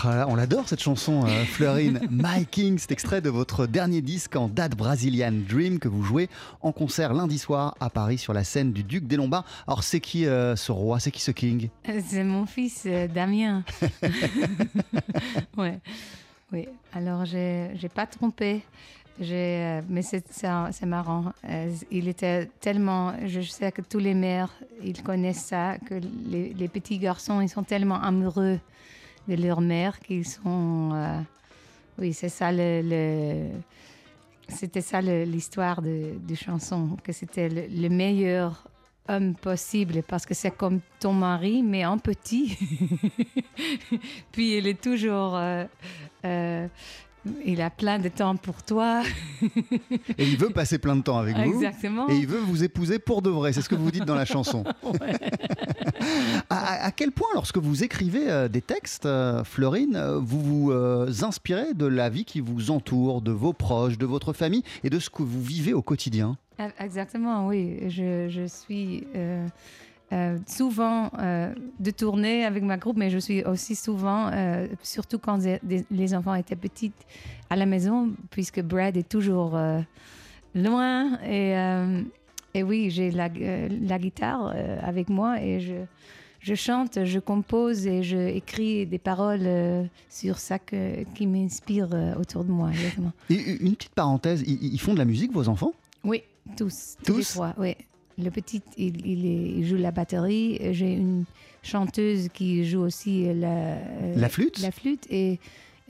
Ah, 0.03 0.27
on 0.27 0.35
l'adore 0.35 0.69
cette 0.69 0.83
chanson, 0.83 1.25
euh, 1.25 1.45
Fleurine. 1.45 1.99
My 2.11 2.45
King, 2.45 2.77
c'est 2.77 2.91
extrait 2.91 3.21
de 3.21 3.29
votre 3.31 3.65
dernier 3.65 4.01
disque 4.01 4.35
en 4.35 4.49
date 4.49 4.77
Brazilian 4.77 5.31
Dream 5.31 5.79
que 5.79 5.87
vous 5.87 6.03
jouez 6.03 6.29
en 6.61 6.71
concert 6.71 7.11
lundi 7.15 7.39
soir 7.39 7.75
à 7.79 7.89
Paris 7.89 8.19
sur 8.19 8.33
la 8.33 8.43
scène 8.43 8.71
du 8.71 8.83
Duc 8.83 9.07
des 9.07 9.15
Lombards. 9.15 9.45
Alors 9.65 9.81
c'est 9.81 9.99
qui 9.99 10.27
euh, 10.27 10.55
ce 10.55 10.71
roi, 10.71 10.99
c'est 10.99 11.09
qui 11.09 11.21
ce 11.21 11.31
king? 11.31 11.69
C'est 12.07 12.23
mon 12.23 12.45
fils 12.45 12.83
euh, 12.85 13.07
Damien. 13.07 13.63
ouais. 15.57 15.79
Oui, 16.51 16.67
alors 16.93 17.25
j'ai 17.25 17.71
j'ai 17.75 17.89
pas 17.89 18.05
trompé. 18.05 18.63
Euh, 19.21 19.81
mais 19.89 20.01
c'est 20.01 20.85
marrant. 20.85 21.25
Euh, 21.47 21.73
il 21.91 22.07
était 22.07 22.45
tellement. 22.59 23.13
Je 23.25 23.41
sais 23.41 23.71
que 23.71 23.81
tous 23.81 23.99
les 23.99 24.13
mères, 24.13 24.53
ils 24.83 25.01
connaissent 25.03 25.45
ça, 25.45 25.77
que 25.77 25.95
les, 26.25 26.67
petits 26.67 26.97
garçons, 26.97 27.41
ils 27.41 27.49
sont 27.49 27.63
tellement 27.63 28.01
amoureux 28.01 28.59
de 29.27 29.35
leur 29.35 29.61
mère 29.61 29.99
qu'ils 29.99 30.27
sont. 30.27 30.91
euh, 30.93 31.21
oui, 31.97 32.13
c'est 32.13 32.29
ça 32.29 32.51
c'était 34.47 34.81
ça 34.81 34.99
l'histoire 34.99 35.79
de, 35.79 36.13
de 36.27 36.35
chanson, 36.35 36.97
que 37.03 37.11
c'était 37.11 37.49
le, 37.49 37.67
le 37.67 37.87
meilleur 37.87 38.63
homme 39.07 39.35
possible 39.35 40.01
parce 40.01 40.25
que 40.25 40.33
c'est 40.33 40.49
comme 40.49 40.79
ton 40.99 41.13
mari, 41.13 41.61
mais 41.61 41.85
en 41.85 41.99
petit. 41.99 42.57
Puis 44.31 44.57
il 44.57 44.65
est 44.65 44.81
toujours. 44.81 45.39
Il 47.45 47.61
a 47.61 47.69
plein 47.69 47.99
de 47.99 48.09
temps 48.09 48.35
pour 48.35 48.63
toi. 48.63 49.01
Et 50.17 50.23
il 50.25 50.37
veut 50.37 50.49
passer 50.49 50.77
plein 50.77 50.95
de 50.95 51.01
temps 51.01 51.17
avec 51.17 51.35
vous. 51.37 51.53
Exactement. 51.63 52.09
Et 52.09 52.15
il 52.15 52.27
veut 52.27 52.39
vous 52.39 52.63
épouser 52.63 52.99
pour 52.99 53.21
de 53.21 53.29
vrai, 53.29 53.53
c'est 53.53 53.61
ce 53.61 53.69
que 53.69 53.75
vous 53.75 53.91
dites 53.91 54.05
dans 54.05 54.15
la 54.15 54.25
chanson. 54.25 54.63
à, 56.49 56.55
à- 56.57 56.85
à 56.85 56.91
quel 56.91 57.11
point, 57.11 57.27
lorsque 57.33 57.57
vous 57.57 57.83
écrivez 57.83 58.29
euh, 58.29 58.47
des 58.47 58.61
textes, 58.61 59.05
euh, 59.05 59.43
Florine, 59.43 59.95
euh, 59.95 60.19
vous 60.19 60.41
vous 60.41 61.23
inspirez 61.23 61.73
de 61.73 61.85
la 61.85 62.09
vie 62.09 62.25
qui 62.25 62.39
vous 62.39 62.71
entoure, 62.71 63.21
de 63.21 63.31
vos 63.31 63.53
proches, 63.53 63.97
de 63.97 64.05
votre 64.05 64.33
famille 64.33 64.63
et 64.83 64.89
de 64.89 64.99
ce 64.99 65.09
que 65.09 65.23
vous 65.23 65.41
vivez 65.41 65.73
au 65.73 65.81
quotidien? 65.81 66.37
Ah, 66.57 66.69
Exactement, 66.79 67.47
oui. 67.47 67.77
Je, 67.89 68.27
je 68.29 68.45
suis 68.47 69.05
euh, 69.15 69.45
euh, 70.11 70.37
souvent 70.47 71.11
euh, 71.19 71.53
de 71.79 71.91
tournée 71.91 72.45
avec 72.45 72.63
ma 72.63 72.77
groupe, 72.77 72.97
mais 72.97 73.09
je 73.09 73.17
suis 73.19 73.43
aussi 73.43 73.75
souvent, 73.75 74.29
euh, 74.33 74.67
surtout 74.81 75.19
quand 75.19 75.37
des- 75.37 75.85
les 75.91 76.13
enfants 76.15 76.35
étaient 76.35 76.55
petits, 76.55 76.91
à 77.49 77.55
la 77.55 77.65
maison, 77.65 78.11
puisque 78.31 78.61
Brad 78.61 78.97
est 78.97 79.07
toujours 79.07 79.57
loin. 80.55 81.19
Et, 81.23 81.53
et 82.53 82.63
oui, 82.63 82.89
j'ai 82.89 83.11
la, 83.11 83.29
la 83.29 83.99
guitare 83.99 84.53
avec 84.81 85.09
moi 85.09 85.41
et 85.41 85.59
je, 85.59 85.75
je 86.39 86.55
chante, 86.55 87.05
je 87.05 87.19
compose 87.19 87.85
et 87.87 88.01
je 88.03 88.17
écris 88.17 88.85
des 88.85 88.97
paroles 88.99 89.89
sur 90.09 90.39
ça 90.39 90.57
que, 90.59 91.03
qui 91.15 91.27
m'inspire 91.27 91.89
autour 92.19 92.43
de 92.43 92.51
moi. 92.51 92.69
exactement. 92.71 93.11
Et 93.29 93.57
une 93.63 93.75
petite 93.75 93.93
parenthèse, 93.95 94.43
ils, 94.47 94.73
ils 94.73 94.79
font 94.79 94.93
de 94.93 94.99
la 94.99 95.05
musique, 95.05 95.31
vos 95.31 95.47
enfants? 95.49 95.73
Oui, 96.03 96.23
tous. 96.57 96.95
Tous 97.03 97.17
les 97.17 97.23
Tous? 97.23 97.33
trois, 97.33 97.53
oui. 97.57 97.75
Le 98.21 98.29
petit, 98.31 98.61
il, 98.77 99.05
il 99.05 99.25
est- 99.25 99.59
il 99.59 99.65
joue 99.67 99.77
la 99.77 99.91
batterie. 99.91 100.59
J'ai 100.73 100.93
une 100.93 101.25
chanteuse 101.63 102.27
qui 102.33 102.65
joue 102.65 102.81
aussi 102.81 103.25
la, 103.33 103.47
euh, 103.75 104.13
La 104.15 104.29
flûte 104.29 104.59
La 104.61 104.71
flûte 104.71 105.05
et, 105.09 105.39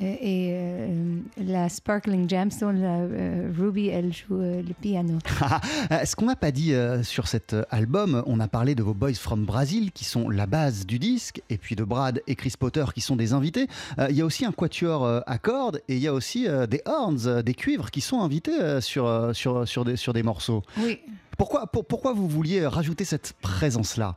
et, 0.01 0.05
et, 0.05 0.49
euh, 0.53 1.17
la 1.37 1.67
Sparkling 1.69 2.29
Jamstone, 2.29 2.81
la, 2.81 2.99
euh, 2.99 3.51
Ruby, 3.57 3.87
elle 3.89 4.13
joue 4.13 4.39
euh, 4.39 4.61
le 4.61 4.73
piano. 4.73 5.17
Ce 6.05 6.15
qu'on 6.15 6.25
n'a 6.27 6.35
pas 6.35 6.51
dit 6.51 6.73
sur 7.03 7.27
cet 7.27 7.55
album, 7.69 8.23
on 8.25 8.39
a 8.39 8.47
parlé 8.47 8.75
de 8.75 8.81
vos 8.83 8.93
Boys 8.93 9.13
from 9.15 9.45
Brazil 9.45 9.91
qui 9.91 10.05
sont 10.05 10.29
la 10.29 10.45
base 10.45 10.85
du 10.85 10.99
disque, 10.99 11.41
et 11.49 11.57
puis 11.57 11.75
de 11.75 11.83
Brad 11.83 12.21
et 12.27 12.35
Chris 12.35 12.53
Potter 12.57 12.85
qui 12.93 13.01
sont 13.01 13.15
des 13.15 13.33
invités. 13.33 13.67
Il 14.09 14.15
y 14.15 14.21
a 14.21 14.25
aussi 14.25 14.45
un 14.45 14.51
quatuor 14.51 15.21
à 15.25 15.37
cordes 15.37 15.81
et 15.89 15.95
il 15.95 16.01
y 16.01 16.07
a 16.07 16.13
aussi 16.13 16.47
des 16.69 16.81
horns, 16.85 17.41
des 17.41 17.53
cuivres 17.53 17.91
qui 17.91 18.01
sont 18.01 18.21
invités 18.21 18.79
sur, 18.81 19.31
sur, 19.33 19.67
sur, 19.67 19.83
des, 19.85 19.95
sur 19.97 20.13
des 20.13 20.23
morceaux. 20.23 20.63
Oui. 20.81 20.99
Pourquoi, 21.39 21.65
pour- 21.67 21.85
pourquoi 21.85 22.13
vous 22.13 22.27
vouliez 22.27 22.67
rajouter 22.67 23.05
cette 23.05 23.33
présence-là 23.41 24.15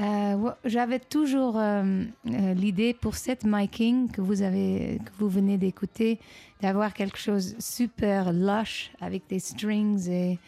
Euh, 0.00 0.50
J'avais 0.64 0.98
toujours 1.00 1.58
euh, 1.58 2.04
euh, 2.30 2.54
l'idée 2.54 2.94
pour 2.94 3.16
cette 3.16 3.44
miking 3.44 4.08
que 4.10 4.22
vous 4.22 4.40
avez, 4.40 4.98
que 5.04 5.10
vous 5.18 5.28
venez 5.28 5.58
d'écouter, 5.58 6.18
d'avoir 6.62 6.94
quelque 6.94 7.18
chose 7.18 7.54
super 7.58 8.32
lush 8.32 8.92
avec 9.00 9.24
des 9.28 9.40
strings 9.40 10.08
et, 10.08 10.38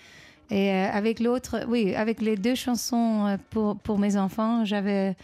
avec 0.71 1.19
l'autre, 1.21 1.65
oui, 1.69 1.95
avec 1.95 2.21
les 2.23 2.37
deux 2.37 2.55
chansons 2.55 3.37
pour, 3.51 3.77
pour 3.77 3.99
mes 3.99 4.17
enfants, 4.17 4.65
j'avais, 4.65 5.17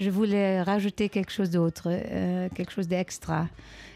je 0.00 0.10
voulais 0.10 0.62
rajouter 0.62 1.08
quelque 1.08 1.30
chose 1.30 1.50
d'autre, 1.50 1.88
euh, 1.88 2.48
quelque 2.54 2.72
chose 2.72 2.88
d'extra. 2.88 3.46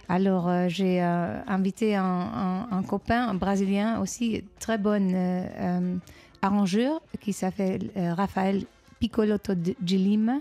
Alors 0.09 0.49
euh, 0.49 0.69
j'ai 0.69 1.03
euh, 1.03 1.41
invité 1.47 1.97
un, 1.97 2.05
un- 2.05 2.69
un 2.71 2.83
copain, 2.83 3.27
un 3.29 3.35
brésilien 3.35 4.01
aussi, 4.01 4.45
très 4.61 4.77
bon 4.79 5.03
euh, 5.15 5.47
euh, 5.59 5.97
arrangeur, 6.43 7.01
qui 7.21 7.33
s'appelle 7.33 7.91
euh, 7.97 8.13
Raphaël 8.15 8.65
Piccolotto 9.01 9.55
de 9.55 9.75
de 9.81 9.97
Lima, 9.97 10.39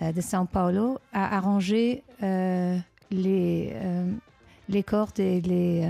de 0.00 0.20
São 0.20 0.46
Paulo, 0.46 0.98
a 1.12 1.36
arrangé 1.36 2.02
euh, 2.22 2.76
les, 3.10 3.72
les 4.68 4.82
cordes 4.82 5.18
et 5.20 5.40
les, 5.40 5.82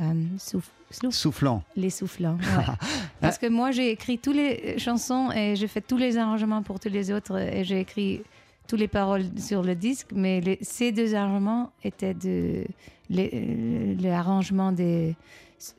euh, 0.00 0.04
souff- 0.38 0.70
souff- 0.90 1.12
Soufflant. 1.14 1.62
les 1.76 1.90
soufflants. 1.90 2.36
ouais. 2.36 2.64
Parce 3.20 3.38
que 3.38 3.46
moi, 3.48 3.70
j'ai 3.70 3.90
écrit 3.90 4.18
toutes 4.18 4.36
les 4.36 4.78
chansons 4.78 5.30
et 5.32 5.56
j'ai 5.56 5.68
fait 5.68 5.80
tous 5.80 5.96
les 5.96 6.16
arrangements 6.18 6.62
pour 6.62 6.78
tous 6.80 6.88
les 6.90 7.10
autres 7.10 7.36
et 7.38 7.64
j'ai 7.64 7.80
écrit 7.80 8.22
toutes 8.68 8.80
les 8.80 8.88
paroles 8.88 9.24
sur 9.38 9.62
le 9.62 9.74
disque, 9.74 10.08
mais 10.14 10.40
les- 10.40 10.58
ces 10.60 10.92
deux 10.92 11.14
arrangements 11.14 11.70
étaient 11.84 12.14
de 12.14 12.64
les- 13.08 13.30
euh, 13.32 13.94
l'arrangement 14.02 14.72
des 14.72 15.14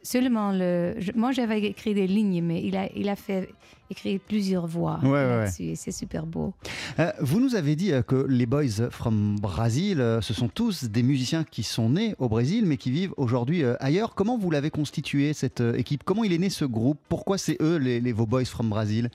seulement 0.01 0.51
le. 0.51 0.95
je- 0.97 1.11
moi, 1.15 1.31
j'avais 1.31 1.61
écrit 1.61 1.93
des 1.93 2.07
lignes, 2.07 2.41
mais 2.41 2.63
il 2.63 2.75
a 2.75 2.89
il 2.95 3.09
a 3.09 3.15
fait 3.15 3.49
écrire 3.89 4.19
plusieurs 4.27 4.67
voix 4.67 4.99
Ouais, 5.03 5.09
ouais, 5.09 5.13
ouais. 5.15 5.27
là-dessus 5.45 5.73
c'est 5.75 5.91
super 5.91 6.25
beau. 6.25 6.53
Euh, 6.99 7.11
vous 7.21 7.39
nous 7.39 7.55
avez 7.55 7.75
dit 7.75 7.91
euh, 7.93 8.01
que 8.01 8.25
les 8.27 8.45
Boys 8.45 8.89
from 8.91 9.37
Brazil, 9.39 10.01
euh, 10.01 10.21
ce 10.21 10.33
sont 10.33 10.47
tous 10.49 10.85
des 10.85 11.03
musiciens 11.03 11.43
qui 11.43 11.63
sont 11.63 11.89
nés 11.89 12.15
au 12.19 12.27
Brésil 12.29 12.65
mais 12.65 12.77
qui 12.77 12.91
vivent 12.91 13.13
aujourd'hui 13.17 13.63
ailleurs. 13.79 14.15
Comment 14.15 14.37
vous 14.37 14.51
l'avez 14.51 14.69
constitué 14.69 15.33
cette 15.33 15.61
équipe? 15.61 16.03
Comment 16.03 16.23
il 16.23 16.33
est 16.33 16.37
né 16.37 16.49
ce 16.49 16.65
groupe? 16.65 16.97
Pourquoi 17.09 17.37
c'est 17.37 17.57
eux 17.61 17.77
les, 17.77 17.99
les- 17.99 18.11
vos 18.13 18.25
Boys 18.25 18.45
from 18.45 18.69
Brazil? 18.69 19.09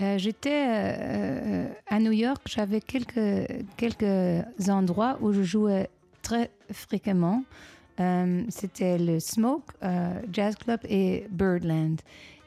Euh, 0.00 0.16
J'étais 0.16 0.64
euh, 0.66 1.66
à 1.86 1.98
New 2.00 2.12
York, 2.12 2.40
j'avais 2.48 2.80
quelques, 2.80 3.46
quelques 3.76 4.44
endroits 4.68 5.18
où 5.20 5.32
je 5.32 5.42
jouais 5.42 5.88
très 6.22 6.50
fréquemment. 6.72 7.44
Euh, 8.00 8.42
C'était 8.48 8.96
le 8.96 9.20
Smoke 9.20 9.62
euh, 9.82 10.14
Jazz 10.32 10.54
Club 10.56 10.80
et 10.88 11.26
Birdland. 11.30 12.00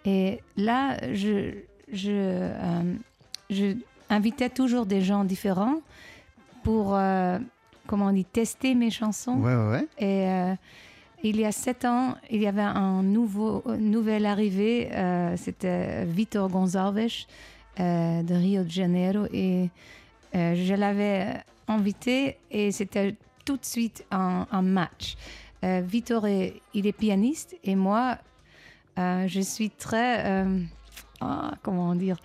Et 0.05 0.39
là, 0.57 0.97
je, 1.13 1.51
je, 1.91 2.11
euh, 2.11 2.93
je 3.49 3.75
invitais 4.09 4.49
toujours 4.49 4.85
des 4.85 5.01
gens 5.01 5.23
différents 5.23 5.77
pour, 6.63 6.95
euh, 6.95 7.39
comment 7.87 8.07
on 8.07 8.11
dit, 8.13 8.25
tester 8.25 8.75
mes 8.75 8.89
chansons. 8.91 9.37
Ouais, 9.39 9.55
ouais, 9.55 9.71
ouais. 9.71 9.87
Et 9.97 10.29
euh, 10.29 10.55
il 11.23 11.39
y 11.39 11.45
a 11.45 11.51
sept 11.51 11.85
ans, 11.85 12.15
il 12.29 12.41
y 12.41 12.47
avait 12.47 12.61
un 12.61 13.01
nouveau, 13.01 13.63
arrivée. 14.25 14.89
euh, 14.91 15.35
C'était 15.37 16.05
Vitor 16.05 16.49
Gonçalves 16.49 17.25
euh, 17.79 18.21
de 18.23 18.33
Rio 18.33 18.63
de 18.63 18.69
Janeiro. 18.69 19.25
Et 19.33 19.69
je 20.33 20.73
l'avais 20.73 21.27
invité 21.67 22.37
et 22.51 22.71
c'était 22.71 23.15
tout 23.45 23.55
de 23.55 23.65
suite 23.65 24.03
un, 24.11 24.47
un 24.51 24.61
match. 24.61 25.15
Vitor, 25.61 26.27
est, 26.27 26.55
il 26.73 26.87
est 26.87 26.91
pianiste 26.91 27.55
et 27.63 27.75
moi, 27.75 28.17
Euh, 28.99 29.27
je 29.27 29.41
suis 29.41 29.69
très. 29.69 30.25
euh, 30.25 30.59
ah, 31.21 31.53
comment 31.61 31.95
dire? 31.95 32.17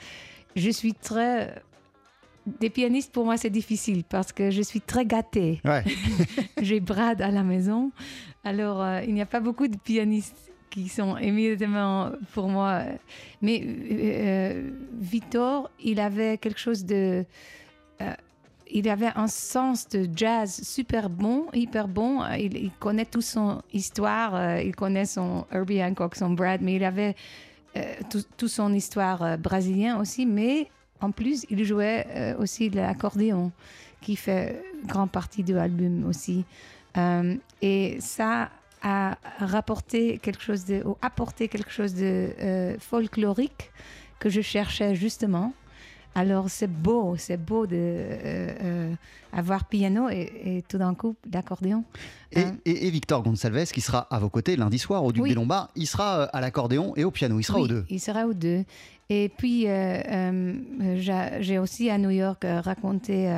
Je 0.57 0.71
suis 0.71 0.95
très. 0.95 1.63
Des 2.61 2.71
pianistes, 2.71 3.13
pour 3.13 3.25
moi, 3.27 3.37
c'est 3.37 3.51
difficile 3.51 4.05
parce 4.05 4.33
que 4.33 4.51
je 4.51 4.63
suis 4.63 4.81
très 4.81 5.05
gâtée. 5.05 5.61
Ouais. 5.65 5.85
J'ai 6.63 6.81
Brad 6.81 7.21
à 7.21 7.31
la 7.31 7.43
maison. 7.43 7.93
Alors, 8.43 8.83
euh, 8.83 9.03
il 9.07 9.13
n'y 9.13 9.21
a 9.21 9.27
pas 9.27 9.41
beaucoup 9.41 9.69
de 9.69 9.77
pianistes 9.77 10.51
qui 10.71 10.89
sont 10.89 11.17
immédiatement 11.19 12.11
pour 12.33 12.49
moi. 12.49 12.83
Mais 13.43 13.63
euh, 13.65 14.71
Victor, 14.99 15.71
il 15.83 16.01
avait 16.01 16.39
quelque 16.39 16.61
chose 16.61 16.85
de. 16.85 17.25
Il 18.71 18.89
avait 18.89 19.13
un 19.15 19.27
sens 19.27 19.89
de 19.89 20.09
jazz 20.15 20.61
super 20.63 21.09
bon, 21.11 21.47
hyper 21.53 21.89
bon. 21.89 22.25
Il, 22.39 22.71
connaît 22.79 23.05
toute 23.05 23.23
son 23.23 23.63
histoire. 23.73 24.35
euh, 24.35 24.63
il 24.63 24.75
connaît 24.75 25.07
son 25.07 25.47
Herbie 25.51 25.83
Hancock, 25.83 26.15
son 26.15 26.31
Brad, 26.31 26.61
mais 26.63 26.75
il 26.75 26.85
avait 26.85 27.15
euh, 27.77 27.95
tout, 28.11 28.23
tout 28.37 28.49
son 28.49 28.73
histoire 28.73 29.23
euh, 29.23 29.37
brésilien 29.37 30.01
aussi. 30.01 30.27
Mais 30.27 30.69
en 31.01 31.11
plus, 31.11 31.45
il 31.51 31.65
jouait 31.65 32.07
euh, 32.11 32.37
aussi 32.39 32.71
de 32.71 32.77
l'accordéon, 32.77 33.53
qui 34.01 34.17
fait 34.17 34.63
grande 34.85 35.11
partie 35.11 35.43
de 35.43 35.55
l'album 35.55 36.07
aussi. 36.07 36.45
Et 37.63 37.99
ça 38.01 38.51
a 38.83 39.17
rapporté 39.39 40.19
quelque 40.19 40.43
chose 40.43 40.65
apporté 41.01 41.47
quelque 41.47 41.71
chose 41.71 41.95
de 41.95 42.77
folklorique 42.81 43.71
que 44.19 44.29
je 44.29 44.41
cherchais 44.41 44.97
justement. 44.97 45.53
Alors 46.15 46.49
c'est 46.51 46.67
beau, 46.71 47.15
c'est 47.17 47.37
beau 47.37 47.67
de 47.67 47.77
euh, 47.77 48.55
euh, 48.63 48.95
avoir 49.33 49.67
piano 49.67 50.09
et, 50.09 50.33
et 50.45 50.63
tout 50.69 50.79
d'un 50.79 50.95
coup 50.95 51.15
d'accordéon. 51.27 51.85
Et, 52.33 52.41
Hein. 52.43 52.57
et- 52.65 52.87
et 52.87 52.91
Victor 52.91 53.23
Gonçalves, 53.23 53.71
qui 53.71 53.81
sera 53.81 54.01
à 54.11 54.19
vos 54.19 54.29
côtés 54.29 54.57
lundi 54.57 54.79
soir 54.79 55.05
au 55.05 55.13
Duc 55.13 55.23
Oui. 55.25 55.29
des 55.31 55.35
Lombards, 55.37 55.71
il 55.77 55.87
sera 55.87 56.21
euh, 56.21 56.27
à 56.33 56.41
l'accordéon 56.41 56.93
et 56.97 57.05
au 57.05 57.11
piano, 57.11 57.39
il 57.39 57.45
sera 57.45 57.59
Oui, 57.59 57.65
aux 57.65 57.69
deux. 57.69 57.85
Il 57.91 58.01
sera 58.01 58.27
aux 58.27 58.35
deux. 58.35 58.65
Et 59.11 59.31
puis, 59.37 59.65
euh, 59.69 60.53
j'a- 60.97 61.41
j'ai 61.41 61.59
aussi 61.59 61.89
à 61.89 61.97
New 61.99 62.11
York 62.11 62.45
raconté, 62.45 63.33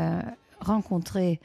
rencontré 0.61 1.39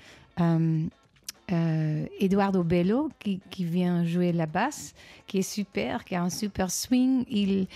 Eduardo 2.19 2.63
Bello, 2.63 3.09
qui, 3.19 3.39
qui 3.51 3.65
vient 3.65 4.03
jouer 4.03 4.31
la 4.31 4.45
basse, 4.47 4.93
qui 5.27 5.39
est 5.39 5.41
super, 5.43 6.03
qui 6.03 6.15
a 6.15 6.23
un 6.23 6.29
super 6.31 6.71
swing. 6.71 7.23
Il, 7.29 7.67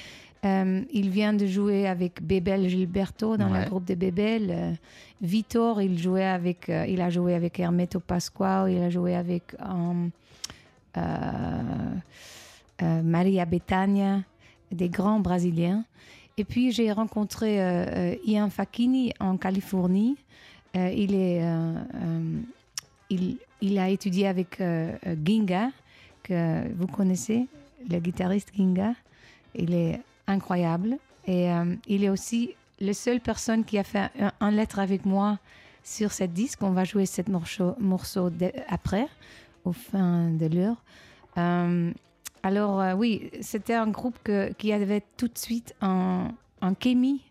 euh, 0.45 0.81
il 0.91 1.09
vient 1.09 1.33
de 1.33 1.45
jouer 1.45 1.87
avec 1.87 2.23
Bebel 2.23 2.69
Gilberto 2.69 3.35
dans 3.35 3.51
Ouais. 3.51 3.63
le 3.63 3.69
groupe 3.69 3.85
de 3.85 3.95
Bebel. 3.95 4.47
Euh, 4.49 4.71
Vitor, 5.21 5.81
il, 5.81 5.99
jouait 5.99 6.23
avec, 6.25 6.69
euh, 6.69 6.85
il 6.87 7.01
a 7.01 7.09
joué 7.09 7.33
avec 7.35 7.59
Hermeto 7.59 7.99
Pascual, 7.99 8.71
il 8.71 8.81
a 8.81 8.89
joué 8.89 9.15
avec 9.15 9.53
Maria 12.81 13.45
Bethania, 13.45 14.21
des 14.71 14.87
grands 14.89 15.19
Brésiliens. 15.19 15.83
Et 16.37 16.45
puis 16.45 16.71
j'ai 16.71 16.91
rencontré 16.93 17.57
Ian 18.25 18.49
Facchini 18.49 19.13
en 19.19 19.35
Californie. 19.35 20.15
Il, 20.73 21.15
est, 21.15 21.41
il, 23.09 23.37
il 23.61 23.77
a 23.77 23.89
étudié 23.89 24.27
avec 24.27 24.61
Ginga, 25.25 25.71
que 26.23 26.73
vous 26.75 26.87
connaissez, 26.87 27.47
le 27.89 27.99
guitariste 27.99 28.51
Ginga. 28.55 28.93
Il 29.53 29.73
est 29.73 29.99
incroyable. 30.29 30.97
Et 31.25 31.51
euh, 31.51 31.75
il 31.87 32.03
est 32.03 32.09
aussi 32.09 32.55
la 32.79 32.93
seule 32.93 33.19
personne 33.19 33.65
qui 33.65 33.77
a 33.77 33.83
fait 33.83 34.09
un, 34.19 34.31
un 34.39 34.51
lettre 34.51 34.79
avec 34.79 35.05
moi 35.05 35.39
sur 35.83 36.11
cette 36.11 36.33
disque. 36.33 36.61
On 36.63 36.71
va 36.71 36.83
jouer 36.85 37.05
ce 37.05 37.21
morceau, 37.29 37.75
morceau 37.79 38.29
après, 38.67 39.07
au 39.65 39.73
fin 39.73 40.29
de 40.29 40.45
l'heure. 40.45 40.81
Euh, 41.37 41.91
alors 42.43 42.79
euh, 42.79 42.93
oui, 42.93 43.29
c'était 43.41 43.73
un 43.73 43.87
groupe 43.87 44.17
qui 44.57 44.71
avait 44.71 45.03
tout 45.17 45.27
de 45.27 45.37
suite 45.37 45.75
un, 45.81 46.29
un 46.61 46.73
kémie. 46.73 47.21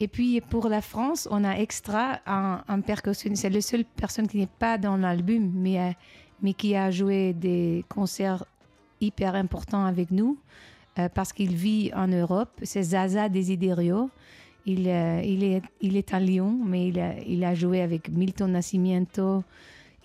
Et 0.00 0.08
puis 0.08 0.40
pour 0.40 0.68
la 0.68 0.82
France, 0.82 1.28
on 1.30 1.44
a 1.44 1.52
extra 1.52 2.20
un, 2.26 2.62
un. 2.68 2.80
C'est 3.14 3.48
la 3.48 3.60
seule 3.60 3.84
personne 3.84 4.26
qui 4.28 4.38
n'est 4.38 4.46
pas 4.46 4.76
dans 4.76 4.96
l'album, 4.96 5.50
mais, 5.54 5.96
mais 6.42 6.52
qui 6.52 6.74
a 6.76 6.90
joué 6.90 7.32
des 7.32 7.84
concerts 7.88 8.44
hyper 9.00 9.34
importants 9.34 9.84
avec 9.84 10.10
nous 10.10 10.36
euh, 10.98 11.08
parce 11.08 11.32
qu'il 11.32 11.54
vit 11.54 11.90
en 11.94 12.08
Europe. 12.08 12.50
C'est 12.62 12.82
Zaza 12.82 13.28
Desiderio. 13.28 14.10
Il, 14.66 14.88
euh, 14.88 15.20
il, 15.22 15.44
est, 15.44 15.62
il 15.80 15.96
est 15.96 16.14
à 16.14 16.20
Lyon, 16.20 16.58
mais 16.64 16.88
il 16.88 16.98
a, 16.98 17.18
il 17.26 17.44
a 17.44 17.54
joué 17.54 17.82
avec 17.82 18.08
Milton 18.08 18.52
Nascimento. 18.52 19.44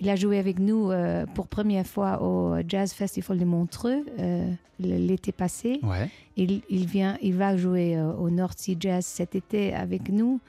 Il 0.02 0.10
a 0.10 0.16
joué 0.16 0.38
avec 0.40 0.60
nous 0.60 0.92
euh, 0.92 1.26
pour 1.34 1.48
première 1.48 1.86
fois 1.86 2.22
au 2.22 2.58
Jazz 2.68 2.94
Festival 2.94 3.38
de 3.40 3.46
Montreux 3.46 4.06
euh, 4.20 4.52
l'été 4.80 5.32
passé. 5.32 5.80
Ouais. 5.84 6.10
Il, 6.38 6.62
il 6.70 6.86
vient, 6.86 7.18
il 7.22 7.36
va 7.36 7.56
jouer 7.56 8.02
au 8.02 8.30
North 8.30 8.60
Sea 8.60 8.78
Jazz 8.80 9.06
cet 9.06 9.36
été 9.36 9.74
avec 9.74 10.10
nous. 10.10 10.40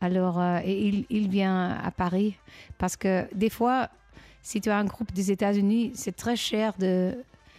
Alors, 0.00 0.42
et 0.64 0.88
il, 0.88 1.06
il 1.08 1.28
vient 1.28 1.70
à 1.82 1.90
Paris 1.90 2.36
parce 2.78 2.96
que 2.96 3.24
des 3.34 3.50
fois, 3.50 3.88
si 4.42 4.60
tu 4.60 4.70
as 4.70 4.78
un 4.78 4.84
groupe 4.84 5.12
des 5.12 5.30
États-Unis, 5.30 5.92
c'est 5.94 6.14
très 6.14 6.36
cher 6.36 6.72
de 6.78 7.16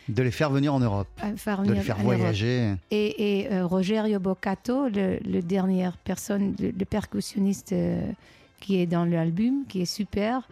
De 0.10 0.24
les 0.24 0.32
faire 0.32 0.50
venir 0.50 0.74
en 0.74 0.80
Europe, 0.80 1.08
euh, 1.24 1.64
de 1.64 1.74
les 1.74 1.82
faire 1.82 1.98
Europe. 1.98 2.16
voyager. 2.16 2.74
Et, 2.92 3.40
et, 3.42 3.52
euh, 3.52 3.66
Rogerio 3.66 4.20
Boccato, 4.20 4.88
le, 4.88 5.20
le 5.26 5.42
dernière 5.42 5.98
personne, 5.98 6.56
le, 6.60 6.72
le 6.72 6.86
percussionniste 6.86 7.74
euh, 7.74 8.02
qui 8.62 8.80
est 8.80 8.86
dans 8.86 9.04
l'album, 9.06 9.66
qui 9.68 9.82
est 9.82 9.86
super, 9.86 10.48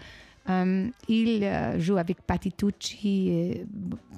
euh, 0.49 0.87
il 1.07 1.49
joue 1.79 1.97
avec 1.97 2.21
Patitucci, 2.21 3.29
et 3.29 3.65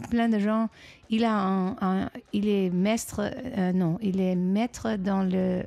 plein 0.10 0.28
de 0.28 0.39
gens. 0.39 0.69
Il 1.10 1.23
a 1.23 1.34
un, 1.34 1.76
un- 1.82 2.10
il 2.34 2.50
est 2.50 2.69
maître, 2.71 3.21
non, 3.73 3.97
il 4.02 4.19
est 4.19 4.36
maître 4.36 4.95
dans 4.97 5.21
le 5.23 5.63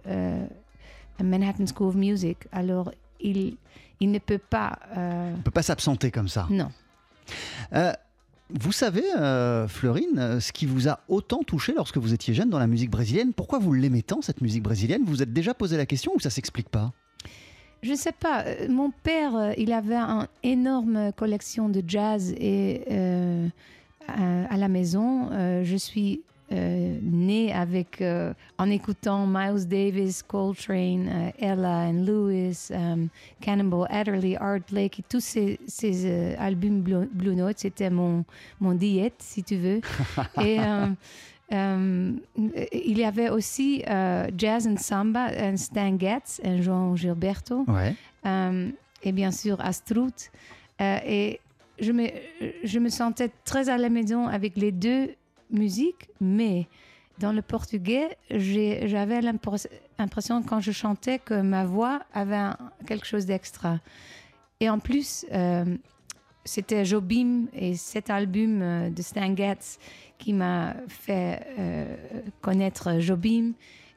Manhattan 1.23 1.65
School 1.67 1.89
of 1.89 1.95
Music. 1.95 2.39
Alors 2.53 2.91
il, 3.21 3.57
il 4.01 4.11
ne 4.11 4.19
peut 4.19 4.39
pas, 4.39 4.79
On 4.97 5.37
ne 5.37 5.43
peut 5.43 5.51
pas 5.51 5.63
s'absenter 5.63 6.11
comme 6.11 6.29
ça. 6.29 6.47
non. 6.51 6.71
Vous 8.59 8.73
savez, 8.73 9.05
euh, 9.17 9.69
Fleurine, 9.69 10.19
euh, 10.19 10.41
ce 10.41 10.53
qui 10.53 10.67
vous 10.67 10.89
a 10.89 11.01
autant 11.09 11.43
touché 11.43 11.73
lorsque 11.73 11.99
vous 11.99 12.13
étiez 12.15 12.35
jeune 12.35 12.51
dans 12.51 12.59
la 12.59 12.67
musique 12.67 12.91
brésilienne, 12.91 13.33
pourquoi 13.33 13.59
vous 13.59 13.73
l'aimez 13.73 14.03
tant, 14.03 14.23
cette 14.23 14.41
musique 14.41 14.63
brésilienne? 14.63 15.03
Vous 15.05 15.13
vous 15.13 15.23
êtes 15.23 15.33
déjà 15.33 15.55
posé 15.55 15.77
la 15.77 15.87
question 15.87 16.13
ou 16.17 16.21
ça 16.21 16.31
s'explique 16.31 16.69
pas? 16.69 16.93
Je 17.83 17.95
sais 17.95 18.13
pas. 18.13 18.45
euh, 18.47 18.69
Mon 18.69 18.91
père, 18.91 19.37
euh, 19.37 19.53
il 19.57 19.73
avait 19.73 19.95
une 19.97 20.27
énorme 20.43 21.13
collection 21.13 21.69
de 21.69 21.83
jazz 21.87 22.35
et 22.39 22.83
à, 24.09 24.57
la 24.57 24.69
maison, 24.69 25.29
je 25.63 25.77
suis 25.77 26.23
euh, 26.53 26.99
née 27.03 27.53
avec 27.53 28.01
euh, 28.03 28.33
en 28.59 28.69
écoutant 28.71 29.27
Miles 29.27 29.67
Davis, 29.69 30.23
Coltrane, 30.23 31.09
euh, 31.09 31.31
Ella 31.39 31.89
and 31.89 32.05
Lewis, 32.05 32.69
euh, 32.71 33.07
Cannonball 33.41 33.87
Adderley, 33.91 34.37
Art 34.37 34.61
Blake, 34.71 34.99
et 34.99 35.05
tous 35.09 35.21
ces, 35.21 35.59
ces 35.67 36.07
euh, 36.07 36.35
albums 36.39 36.81
Blue, 36.81 37.09
Blue 37.13 37.35
Note, 37.37 37.59
c'était 37.59 37.91
mon 37.91 38.25
mon 38.61 38.75
diète, 38.75 39.15
si 39.19 39.43
tu 39.45 39.57
veux. 39.57 39.81
et 40.43 40.59
il 41.53 42.99
y 42.99 43.05
avait 43.05 43.29
aussi 43.31 43.83
Jazz 44.37 44.67
and 44.69 44.77
Samba, 44.79 45.27
un 45.37 45.57
Stan 45.57 45.97
Getz, 45.99 46.41
un 46.45 46.61
Jean 46.63 46.95
Gilberto, 46.97 47.65
Ouais. 47.69 47.95
et 49.03 49.13
bien 49.13 49.31
sûr 49.31 49.61
Astrud. 49.61 50.13
Euh, 50.81 50.99
et 51.05 51.41
je 51.79 51.93
me, 51.93 52.07
je 52.65 52.79
me 52.79 52.89
sentais 52.89 53.31
très 53.45 53.69
à 53.69 53.77
la 53.79 53.89
maison 53.89 54.27
avec 54.27 54.57
les 54.57 54.73
deux 54.73 55.11
musiques, 55.51 56.09
mais 56.21 56.67
dans 57.19 57.33
le 57.33 57.43
portugais, 57.43 58.17
j'avais 58.31 59.21
l'impres- 59.21 59.69
l'impression 59.99 60.43
quand 60.43 60.61
je 60.61 60.73
chantais 60.73 61.19
que 61.19 61.41
ma 61.43 61.65
voix 61.67 62.01
avait 62.15 62.51
quelque 62.87 63.07
chose 63.07 63.27
d'extra. 63.27 63.79
Et 64.61 64.69
en 64.71 64.79
plus, 64.79 65.27
euh, 65.33 65.65
c'était 66.45 66.85
Jobim 66.85 67.47
et 67.53 67.77
cet 67.77 68.09
album 68.11 68.63
euh, 68.63 68.91
de 68.91 69.03
Stan 69.03 69.35
Getz 69.37 69.79
qui 70.19 70.33
m'a 70.33 70.75
fait 70.89 71.47
euh, 71.59 71.97
connaître 72.41 72.99
Jobim. 73.01 73.53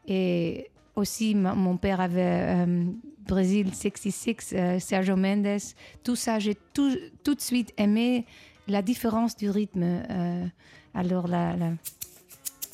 Et 0.08 0.70
aussi, 0.96 1.34
mon 1.36 1.78
père 1.78 2.02
avait 2.02 2.66
euh, 2.66 2.84
Brésil 3.26 3.74
66, 3.74 4.54
euh, 4.54 4.80
Sergio 4.80 5.16
Mendes. 5.16 5.60
Tout 6.04 6.16
ça, 6.18 6.40
j'ai 6.40 6.56
tout 6.74 6.90
de 6.90 7.40
suite 7.42 7.74
aimé 7.78 8.26
la 8.68 8.82
différence 8.82 9.36
du 9.36 9.50
rythme. 9.50 10.04
Alors, 10.94 11.28
la- 11.28 11.56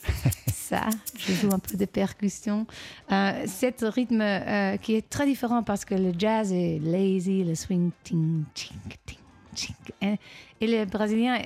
ça, 0.48 0.88
je 1.18 1.34
joue 1.34 1.52
un 1.54 1.60
peu 1.60 1.78
de 1.78 1.86
percussion. 1.86 2.66
Euh, 3.12 3.44
cet 3.48 3.82
rythme 3.82 4.22
euh, 4.22 4.78
qui 4.78 4.96
est 4.96 5.08
très 5.10 5.26
différent 5.26 5.64
parce 5.64 5.86
que 5.86 5.96
le 5.96 6.12
jazz 6.18 6.52
est 6.52 6.80
lazy, 6.80 7.44
le 7.44 7.56
swing, 7.56 7.92
ting, 8.04 8.44
ting, 8.54 8.78
ting, 9.06 9.18
ting. 9.56 9.76
Et, 10.02 10.16
et 10.62 10.68
le 10.68 10.86
brésilien, 10.86 11.40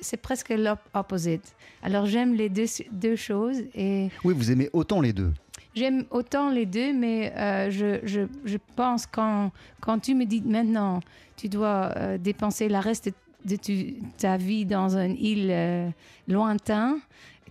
c'est 0.00 0.16
presque 0.18 0.50
l'opposite. 0.50 1.54
Alors 1.82 2.06
j'aime 2.06 2.34
les 2.34 2.48
deux, 2.48 2.66
deux 2.92 3.16
choses 3.16 3.58
et 3.74 4.08
Oui, 4.24 4.34
vous 4.36 4.50
aimez 4.50 4.68
autant 4.72 5.00
les 5.00 5.12
deux. 5.12 5.32
j'aime 5.74 6.04
autant 6.10 6.50
les 6.50 6.66
deux, 6.66 6.92
mais 6.92 7.32
euh, 7.36 7.70
je, 7.70 8.00
je, 8.04 8.22
je 8.44 8.58
pense 8.74 9.06
quand, 9.06 9.52
quand 9.80 9.98
tu 10.00 10.14
me 10.14 10.24
dis 10.26 10.42
maintenant, 10.42 11.00
tu 11.36 11.48
dois 11.48 11.92
euh, 11.96 12.18
dépenser 12.18 12.68
la 12.68 12.80
reste 12.80 13.10
de 13.46 13.56
tu- 13.56 13.94
ta 14.18 14.36
vie 14.36 14.64
dans 14.66 14.96
une 14.96 15.16
île 15.18 15.48
euh, 15.50 15.88
lointaine, 16.28 16.96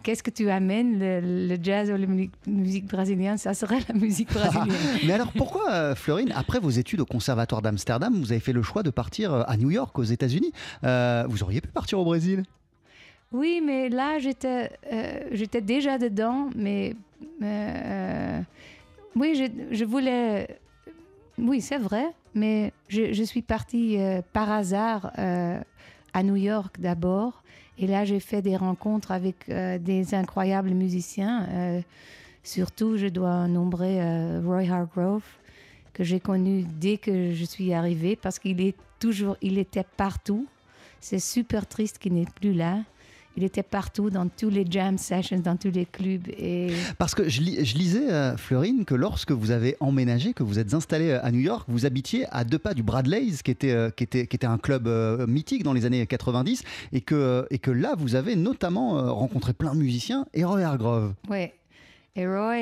qu'est-ce 0.04 0.22
que 0.22 0.30
tu 0.30 0.50
amènes, 0.50 1.00
le, 1.00 1.48
le 1.48 1.58
jazz 1.62 1.90
ou 1.90 1.98
la 1.98 2.06
mu- 2.06 2.30
musique 2.46 2.86
brésilienne? 2.86 3.38
Ça 3.40 3.54
serait 3.54 3.80
la 3.88 3.96
musique 3.96 4.32
brésilienne. 4.32 4.76
Mais 5.04 5.14
alors 5.14 5.32
pourquoi, 5.32 5.72
euh, 5.72 5.96
Florine, 5.96 6.32
après 6.36 6.60
vos 6.60 6.70
études 6.70 7.02
au 7.02 7.06
Conservatoire 7.06 7.62
d'Amsterdam, 7.62 8.14
vous 8.20 8.32
avez 8.32 8.42
fait 8.42 8.54
le 8.54 8.62
choix 8.62 8.84
de 8.84 8.92
partir 8.92 9.34
euh, 9.34 9.44
à 9.48 9.58
New 9.58 9.72
York, 9.72 9.98
aux 9.98 10.04
États-Unis? 10.04 10.52
Euh, 10.84 11.24
Vous 11.28 11.42
auriez 11.44 11.62
pu 11.62 11.70
partir 11.70 11.98
au 12.00 12.04
Brésil? 12.04 12.44
Oui, 13.32 13.62
mais 13.66 13.90
là, 13.90 14.20
j'étais 14.20 14.70
euh, 14.94 15.22
j'étais 15.32 15.62
déjà 15.62 15.98
dedans, 15.98 16.50
mais 16.56 16.96
oui, 19.16 19.36
je, 19.36 19.76
je 19.76 19.86
voulais. 19.86 20.60
Oui, 21.38 21.60
c'est 21.62 21.78
vrai, 21.78 22.06
mais 22.34 22.72
je, 22.88 23.24
suis 23.24 23.42
partie 23.42 24.00
euh, 24.00 24.22
par 24.32 24.52
hasard 24.52 25.12
euh, 25.18 25.60
à 26.14 26.24
New 26.24 26.36
York 26.38 26.80
d'abord. 26.80 27.44
Et 27.78 27.88
là, 27.88 28.06
j'ai 28.06 28.22
fait 28.22 28.42
des 28.42 28.56
rencontres 28.56 29.12
avec 29.12 29.50
euh, 29.50 29.78
des 29.78 30.16
incroyables 30.16 30.72
musiciens. 30.72 31.84
surtout, 32.44 32.96
je 32.96 33.08
dois 33.08 33.48
nombrer 33.48 34.00
Roy 34.40 34.70
Hargrove, 34.70 35.26
que 35.94 36.04
j'ai 36.04 36.20
connu 36.20 36.64
dès 36.80 36.98
que 36.98 37.34
je 37.34 37.44
suis 37.44 37.74
arrivée, 37.74 38.16
parce 38.16 38.40
qu'il 38.40 38.62
est 38.62 38.76
toujours, 39.00 39.36
il 39.42 39.58
était 39.58 39.86
partout. 39.98 40.48
C'est 41.02 41.20
super 41.20 41.68
triste 41.68 41.98
qu'il 41.98 42.14
n'est 42.14 42.32
plus 42.40 42.54
là. 42.54 42.80
Il 43.38 43.44
était 43.44 43.64
partout 43.64 44.10
dans 44.10 44.28
tous 44.30 44.50
les 44.50 44.66
jam 44.70 44.98
sessions, 44.98 45.40
dans 45.40 45.58
tous 45.58 45.70
les 45.72 45.86
clubs. 45.86 46.28
Et 46.38 46.70
Parce 46.98 47.14
que 47.14 47.28
je, 47.28 47.42
lis- 47.42 47.66
je 47.66 47.78
lisais, 47.78 48.10
euh, 48.10 48.38
Florine, 48.38 48.86
que 48.86 48.96
lorsque 48.96 49.32
vous 49.32 49.52
avez 49.52 49.76
emménagé, 49.82 50.34
que 50.34 50.42
vous 50.44 50.58
êtes 50.58 50.74
installé 50.74 51.10
euh, 51.10 51.20
à 51.26 51.32
New 51.32 51.40
York, 51.42 51.66
vous 51.68 51.86
habitiez 51.86 52.26
à 52.32 52.46
deux 52.46 52.60
pas 52.60 52.74
du 52.74 52.82
Bradley's, 52.82 53.42
qui 53.44 53.52
était, 53.52 53.72
euh, 53.72 53.90
qui 53.90 54.06
était, 54.06 54.26
qui 54.28 54.38
était 54.38 54.48
un 54.48 54.58
club 54.58 54.88
euh, 54.88 55.28
mythique 55.28 55.64
dans 55.64 55.74
les 55.74 55.86
années 55.86 56.06
90, 56.08 56.64
et 56.94 57.02
que, 57.02 57.46
et 57.50 57.58
que 57.60 57.72
là, 57.72 57.96
vous 57.98 58.16
avez 58.16 58.38
notamment 58.38 59.14
rencontré 59.14 59.52
plein 59.52 59.74
de 59.76 59.80
musiciens, 59.80 60.26
et 60.34 60.46
Roy 60.46 60.62
Hargrove. 60.62 61.14
Ouais. 61.30 61.54
Et 62.16 62.26
Roy 62.26 62.58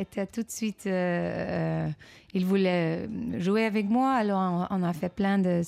était 0.00 0.26
tout 0.26 0.42
de 0.42 0.50
suite. 0.50 0.84
il 0.86 2.44
voulait 2.44 3.08
jouer 3.38 3.64
avec 3.64 3.88
moi, 3.88 4.12
alors 4.14 4.66
on, 4.70 4.78
on 4.78 4.82
a 4.82 4.92
fait 4.92 5.08
plein 5.14 5.38
de 5.38 5.62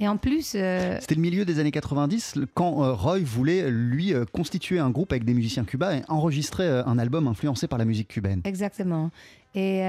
Et 0.00 0.08
en 0.08 0.16
plus, 0.16 0.54
euh, 0.56 0.96
C'était 1.00 1.14
le 1.14 1.20
milieu 1.20 1.44
des 1.44 1.60
années 1.60 1.70
90, 1.70 2.36
le- 2.36 2.46
quand 2.52 2.82
euh, 2.82 2.92
Roy 2.92 3.20
voulait, 3.20 3.70
lui, 3.70 4.12
euh, 4.12 4.24
constituer 4.32 4.78
un 4.80 4.90
groupe 4.90 5.12
avec 5.12 5.24
des 5.24 5.34
musiciens 5.34 5.64
cubains 5.64 5.98
et 5.98 6.02
enregistrer 6.08 6.68
un 6.68 6.98
album 6.98 7.28
influencé 7.28 7.68
par 7.68 7.78
la 7.78 7.84
musique 7.84 8.08
cubaine. 8.08 8.40
Exactement. 8.44 9.10
Et 9.54 9.84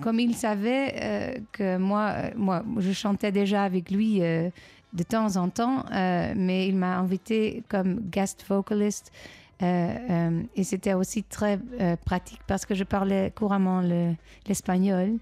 comme 0.00 0.20
il 0.20 0.32
savait 0.36 1.42
que 1.50 1.76
moi, 1.76 2.14
moi, 2.36 2.62
je 2.78 2.92
chantais 2.92 3.32
déjà 3.32 3.64
avec 3.64 3.90
lui 3.90 4.20
de 4.20 5.02
temps 5.02 5.34
en 5.36 5.48
temps, 5.48 5.84
mais 5.90 6.68
il 6.68 6.76
m'a 6.76 6.98
invité 6.98 7.64
comme 7.68 7.98
guest 8.12 8.44
vocalist. 8.48 9.10
et 9.60 10.62
c'était 10.64 10.94
aussi 10.94 11.24
très 11.24 11.58
pratique 12.04 12.40
parce 12.46 12.64
que 12.64 12.76
je 12.76 12.84
parlais 12.84 13.32
couramment 13.34 13.80
le- 13.80 14.14
l'espagnol. 14.46 15.14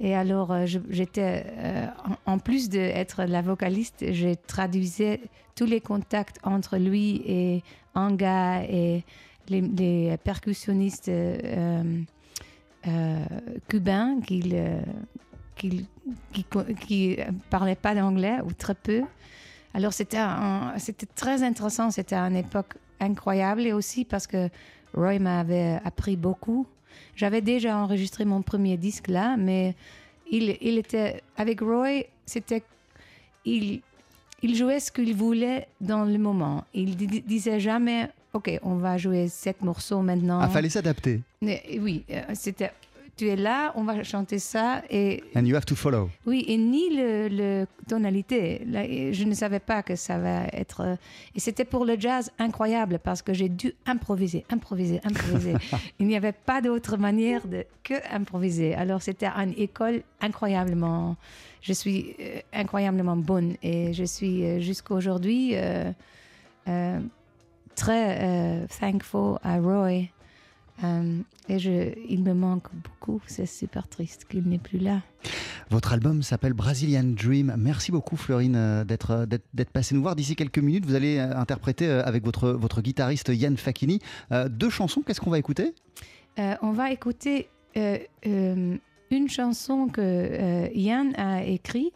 Et 0.00 0.14
alors, 0.14 0.52
euh, 0.52 0.66
j'étais, 0.90 1.46
euh, 1.56 1.86
en, 2.26 2.38
plus 2.38 2.68
d'être 2.68 3.24
la 3.24 3.42
vocaliste, 3.42 4.12
je 4.12 4.34
traduisais 4.46 5.20
tous 5.54 5.66
les 5.66 5.80
contacts 5.80 6.38
entre 6.42 6.76
lui 6.78 7.22
et 7.26 7.62
Anga 7.94 8.62
et 8.64 9.04
les, 9.48 10.16
percussionnistes. 10.24 11.08
euh, 11.08 12.02
euh, 12.86 13.24
cubain 13.68 14.20
qui 14.20 14.42
euh, 14.52 14.78
qui, 15.56 15.88
qui, 16.32 16.44
qui 16.80 17.16
parlait 17.48 17.76
pas 17.76 17.94
d'anglais 17.94 18.40
ou 18.44 18.52
très 18.52 18.74
peu. 18.74 19.02
Alors 19.72 19.94
c'était 19.94 20.18
c'était 20.76 21.06
très 21.06 21.42
intéressant, 21.42 21.90
c'était 21.90 22.16
une 22.16 22.36
époque 22.36 22.74
incroyable 23.00 23.62
et 23.62 23.72
aussi 23.72 24.04
parce 24.04 24.26
que 24.26 24.50
Roy 24.94 25.18
m'avait 25.18 25.80
appris 25.84 26.16
beaucoup. 26.16 26.66
J'avais 27.16 27.40
déjà 27.40 27.76
enregistré 27.78 28.24
mon 28.24 28.42
premier 28.42 28.76
disque 28.76 29.08
là, 29.08 29.36
mais 29.36 29.74
il, 30.30 30.56
il 30.60 30.78
était 30.78 31.22
avec 31.36 31.60
Roy, 31.60 32.02
c'était 32.26 32.62
il 33.44 33.80
il 34.42 34.54
jouait 34.56 34.78
ce 34.80 34.92
qu'il 34.92 35.14
voulait 35.14 35.66
dans 35.80 36.04
le 36.04 36.18
moment. 36.18 36.64
Il 36.74 36.96
di- 36.96 37.22
disait 37.22 37.60
jamais 37.60 38.08
OK, 38.34 38.50
on 38.62 38.74
va 38.74 38.98
jouer 38.98 39.28
sept 39.28 39.62
morceaux 39.62 40.02
maintenant. 40.02 40.40
Ah, 40.42 40.48
fallait 40.48 40.68
s'adapter. 40.68 41.20
Oui, 41.40 42.04
euh, 42.10 42.22
c'était. 42.34 42.72
Tu 43.16 43.28
es 43.28 43.36
là, 43.36 43.72
on 43.76 43.84
va 43.84 44.02
chanter 44.02 44.40
ça 44.40 44.82
et 44.90 45.22
And 45.36 45.44
you 45.44 45.54
have 45.54 45.64
to 45.66 45.76
follow. 45.76 46.10
oui 46.26 46.44
et 46.48 46.56
ni 46.56 46.90
le, 46.96 47.28
le 47.28 47.66
tonalité. 47.88 48.62
Là, 48.66 48.82
je 49.12 49.24
ne 49.24 49.34
savais 49.34 49.60
pas 49.60 49.82
que 49.84 49.94
ça 49.94 50.18
va 50.18 50.46
être. 50.52 50.80
euh, 50.80 50.96
et 51.36 51.40
c'était 51.40 51.64
pour 51.64 51.84
le 51.84 51.94
jazz 51.98 52.32
incroyable 52.40 52.98
parce 53.02 53.22
que 53.22 53.32
j'ai 53.32 53.48
dû 53.48 53.72
improviser, 53.86 54.44
improviser, 54.50 55.00
improviser. 55.04 55.54
Il 56.00 56.06
n'y 56.08 56.16
avait 56.16 56.32
pas 56.32 56.60
d'autre 56.60 56.96
manière 56.96 57.46
de 57.46 57.64
que 57.84 57.94
improviser. 58.12 58.74
Alors 58.74 59.00
c'était 59.00 59.28
une 59.28 59.54
école 59.56 60.02
incroyablement. 60.20 61.16
Je 61.62 61.72
suis 61.72 62.16
euh, 62.20 62.40
incroyablement 62.52 63.16
bonne 63.16 63.54
et 63.62 63.92
je 63.92 64.04
suis 64.04 64.44
euh, 64.44 64.60
jusqu'à 64.60 64.92
aujourd'hui 64.94 65.52
euh, 65.54 66.98
très 67.76 68.66
thankful 68.80 69.38
à 69.42 69.58
Roy. 69.58 70.08
Euh, 70.82 71.20
et 71.48 71.58
je, 71.60 71.92
il 72.08 72.22
me 72.24 72.34
manque 72.34 72.66
beaucoup. 72.74 73.20
C'est 73.26 73.46
super 73.46 73.86
triste 73.86 74.24
qu'il 74.28 74.42
n'est 74.42 74.58
plus 74.58 74.78
là. 74.78 75.02
Votre 75.70 75.92
album 75.92 76.22
s'appelle 76.22 76.52
Brazilian 76.52 77.04
Dream. 77.04 77.54
Merci 77.56 77.92
beaucoup, 77.92 78.16
Florine, 78.16 78.56
euh, 78.56 78.84
d'être 78.84 79.10
euh, 79.12 79.26
d'être 79.26 79.44
d'être 79.54 79.70
passée 79.70 79.94
nous 79.94 80.02
voir. 80.02 80.16
D'ici 80.16 80.34
quelques 80.34 80.58
minutes, 80.58 80.84
vous 80.84 80.94
allez 80.94 81.18
interpréter 81.18 81.88
avec 81.88 82.24
votre, 82.24 82.50
votre 82.50 82.82
guitariste 82.82 83.28
Yann 83.28 83.56
Facchini 83.56 84.00
euh, 84.32 84.48
deux 84.48 84.70
chansons. 84.70 85.02
Qu'est-ce 85.02 85.20
qu'on 85.20 85.30
va 85.30 85.38
écouter? 85.38 85.74
Euh, 86.38 86.54
on 86.62 86.72
va 86.72 86.90
écouter 86.90 87.48
une 88.24 89.28
chanson 89.28 89.88
que 89.88 90.70
Yann 90.74 91.14
a 91.16 91.44
écrite. 91.44 91.94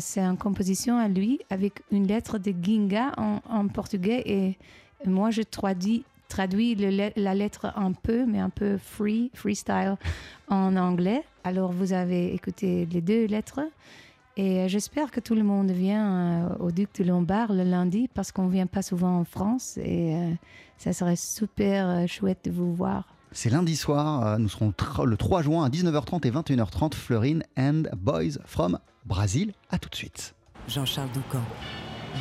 C'est 0.00 0.20
une 0.20 0.36
composition 0.36 0.98
à 0.98 1.08
lui 1.08 1.40
avec 1.48 1.82
une 1.92 2.06
lettre 2.06 2.38
de 2.38 2.52
Ginga 2.60 3.12
en, 3.16 3.40
en 3.48 3.68
portugais 3.68 4.22
et 4.26 4.58
moi 5.06 5.30
je 5.30 5.42
traduis, 5.42 6.04
le 6.38 6.90
le- 6.90 7.12
la 7.22 7.34
lettre 7.34 7.72
un 7.76 7.92
peu, 7.92 8.26
mais 8.26 8.38
un 8.40 8.50
peu 8.50 8.78
free, 8.78 9.30
freestyle 9.34 9.96
en 10.48 10.76
anglais. 10.76 11.22
Alors 11.44 11.72
vous 11.72 11.92
avez 11.92 12.34
écouté 12.34 12.86
les 12.90 13.00
deux 13.00 13.26
lettres 13.26 13.60
et 14.36 14.60
euh, 14.60 14.68
j'espère 14.68 15.10
que 15.10 15.20
tout 15.20 15.34
le 15.34 15.42
monde 15.44 15.70
vient 15.70 16.46
euh, 16.50 16.56
au 16.58 16.70
Duc 16.72 16.90
de 16.98 17.04
Lombard 17.04 17.52
le 17.52 17.62
lundi 17.62 18.08
parce 18.12 18.32
qu'on 18.32 18.48
vient 18.48 18.66
pas 18.66 18.82
souvent 18.82 19.18
en 19.20 19.24
France 19.24 19.78
et 19.78 20.14
euh, 20.14 20.30
ça 20.76 20.92
serait 20.92 21.16
super 21.16 22.06
chouette 22.08 22.40
de 22.44 22.50
vous 22.50 22.74
voir. 22.74 23.04
C'est 23.32 23.50
lundi 23.50 23.76
soir. 23.76 24.38
Nous 24.38 24.48
serons 24.48 24.72
le 25.04 25.16
3 25.16 25.42
juin 25.42 25.64
à 25.64 25.68
19h30 25.68 26.26
et 26.26 26.30
21h30. 26.30 26.94
Florine 26.94 27.42
and 27.58 27.82
Boys 27.96 28.38
from 28.46 28.78
Brazil. 29.04 29.52
À 29.70 29.78
tout 29.78 29.88
de 29.90 29.94
suite. 29.94 30.34
Jean-Charles 30.68 31.10
Doucan, 31.12 31.42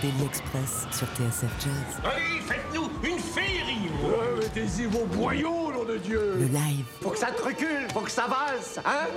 Daily 0.02 0.26
Express 0.26 0.88
sur 0.92 1.08
TSF 1.08 1.52
Jazz. 1.60 2.02
Allez, 2.04 2.42
faites-nous 2.46 2.90
une 3.04 3.20
féerie 3.20 3.90
Mettez-y 4.40 4.86
vos 4.86 5.06
boyaux, 5.06 5.72
nom 5.72 5.84
de 5.86 5.98
Dieu. 5.98 6.36
Le 6.38 6.46
live, 6.46 6.86
Faut 7.02 7.10
que 7.12 7.18
ça 7.18 7.28
te 7.28 7.42
recule, 7.42 7.88
faut 7.94 8.02
que 8.02 8.12
ça 8.12 8.28
valse, 8.28 8.80
hein? 8.86 9.08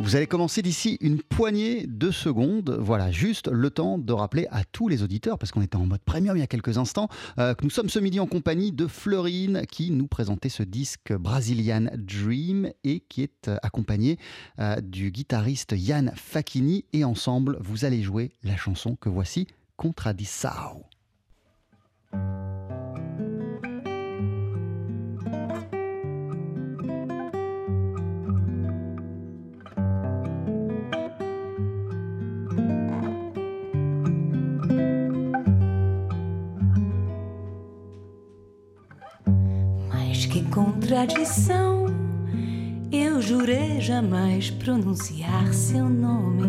Vous 0.00 0.16
allez 0.16 0.26
commencer 0.26 0.60
d'ici 0.60 0.98
une 1.00 1.22
poignée 1.22 1.86
de 1.86 2.10
secondes. 2.10 2.76
Voilà, 2.80 3.12
juste 3.12 3.46
le 3.46 3.70
temps 3.70 3.96
de 3.96 4.12
rappeler 4.12 4.48
à 4.50 4.64
tous 4.64 4.88
les 4.88 5.04
auditeurs, 5.04 5.38
parce 5.38 5.52
qu'on 5.52 5.62
était 5.62 5.76
en 5.76 5.86
mode 5.86 6.00
premium 6.00 6.36
il 6.36 6.40
y 6.40 6.42
a 6.42 6.48
quelques 6.48 6.78
instants, 6.78 7.08
euh, 7.38 7.54
que 7.54 7.62
nous 7.62 7.70
sommes 7.70 7.88
ce 7.88 8.00
midi 8.00 8.18
en 8.18 8.26
compagnie 8.26 8.72
de 8.72 8.88
Florine 8.88 9.62
qui 9.70 9.92
nous 9.92 10.08
présentait 10.08 10.48
ce 10.48 10.64
disque 10.64 11.12
Brazilian 11.12 11.86
Dream 11.96 12.72
et 12.82 13.00
qui 13.08 13.22
est 13.22 13.46
euh, 13.46 13.56
accompagné 13.62 14.18
euh, 14.58 14.80
du 14.80 15.12
guitariste 15.12 15.74
Yann 15.76 16.10
Facchini. 16.16 16.84
Et 16.92 17.04
ensemble, 17.04 17.56
vous 17.60 17.84
allez 17.84 18.02
jouer 18.02 18.32
la 18.42 18.56
chanson 18.56 18.96
que 18.96 19.08
voici, 19.08 19.46
Contradissao. 19.76 20.82
Contradição. 40.54 41.86
Eu 42.92 43.20
jurei 43.20 43.80
jamais 43.80 44.50
pronunciar 44.50 45.52
seu 45.52 45.88
nome. 45.88 46.44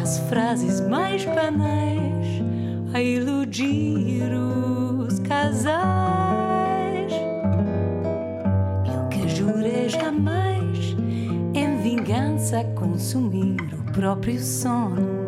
As 0.00 0.20
frases 0.28 0.80
mais 0.80 1.24
banais 1.24 2.28
a 2.94 3.02
iludir 3.02 4.22
os 4.32 5.18
casais. 5.18 7.12
Eu 8.86 9.08
que 9.08 9.28
jurei 9.28 9.88
jamais 9.88 10.94
em 11.54 11.76
vingança 11.82 12.62
consumir 12.76 13.60
o 13.74 13.92
próprio 13.92 14.38
sono. 14.38 15.24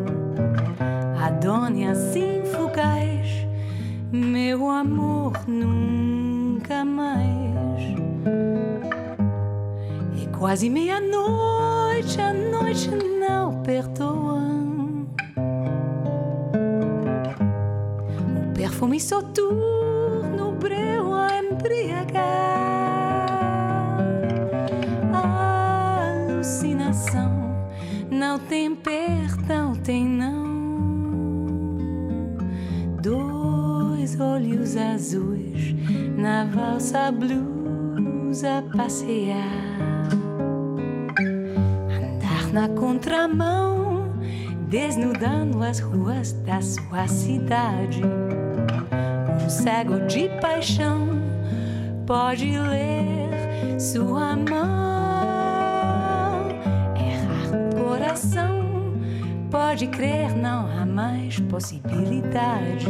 Adônia 1.20 1.90
assim 1.90 2.42
fugaz, 2.44 3.28
meu 4.12 4.70
amor 4.70 5.32
nunca 6.56 6.84
mais. 6.84 7.82
E 10.16 10.26
quase 10.28 10.70
meia-noite, 10.70 12.18
a 12.20 12.32
noite 12.32 12.90
não 13.20 13.62
perdoa. 13.62 14.40
O 18.48 18.54
perfume 18.54 18.98
soturno 18.98 20.52
breu 20.52 21.12
a 21.12 21.28
embriagar. 21.38 22.24
A 25.12 26.10
alucinação 26.30 27.30
não 28.10 28.38
tem 28.38 28.74
perdão, 28.74 29.74
tem 29.74 30.06
não. 30.06 30.46
Dois 33.02 34.18
olhos 34.18 34.74
azuis 34.76 35.45
na 36.16 36.44
valsa 36.46 37.12
blues 37.12 38.42
a 38.42 38.62
passear. 38.74 40.08
Andar 41.90 42.52
na 42.52 42.68
contramão, 42.68 44.08
desnudando 44.68 45.62
as 45.62 45.78
ruas 45.78 46.32
da 46.32 46.60
sua 46.62 47.06
cidade. 47.06 48.02
Um 49.44 49.50
cego 49.50 50.06
de 50.06 50.28
paixão 50.40 51.08
pode 52.06 52.58
ler 52.58 53.78
sua 53.78 54.36
mão. 54.36 54.86
Errar 56.96 57.74
coração 57.78 58.56
pode 59.50 59.86
crer, 59.88 60.34
não 60.34 60.66
há 60.66 60.86
mais 60.86 61.38
possibilidade. 61.40 62.86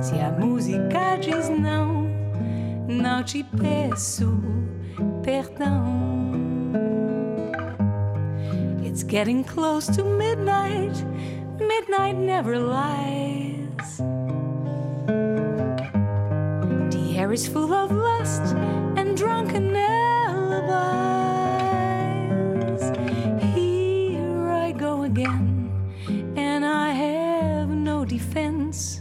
Se 0.00 0.18
a 0.20 0.30
música 0.30 1.16
diz 1.20 1.48
não, 1.48 1.93
não 2.88 3.22
te 3.22 3.42
peço 3.42 4.40
perdão. 5.22 5.84
It's 8.84 9.02
getting 9.02 9.42
close 9.42 9.86
to 9.96 10.04
midnight, 10.04 11.04
midnight 11.58 12.16
never 12.16 12.58
lies. 12.58 13.98
The 16.90 17.18
air 17.18 17.32
is 17.32 17.46
full 17.46 17.72
of 17.72 17.90
lust 17.90 18.54
and 18.96 19.16
drunken 19.16 19.74
alibis. 19.74 20.84
Here 23.54 24.50
I 24.50 24.72
go 24.72 25.02
again, 25.02 25.70
and 26.36 26.64
I 26.64 26.90
have 26.92 27.68
no 27.68 28.04
defense. 28.04 29.00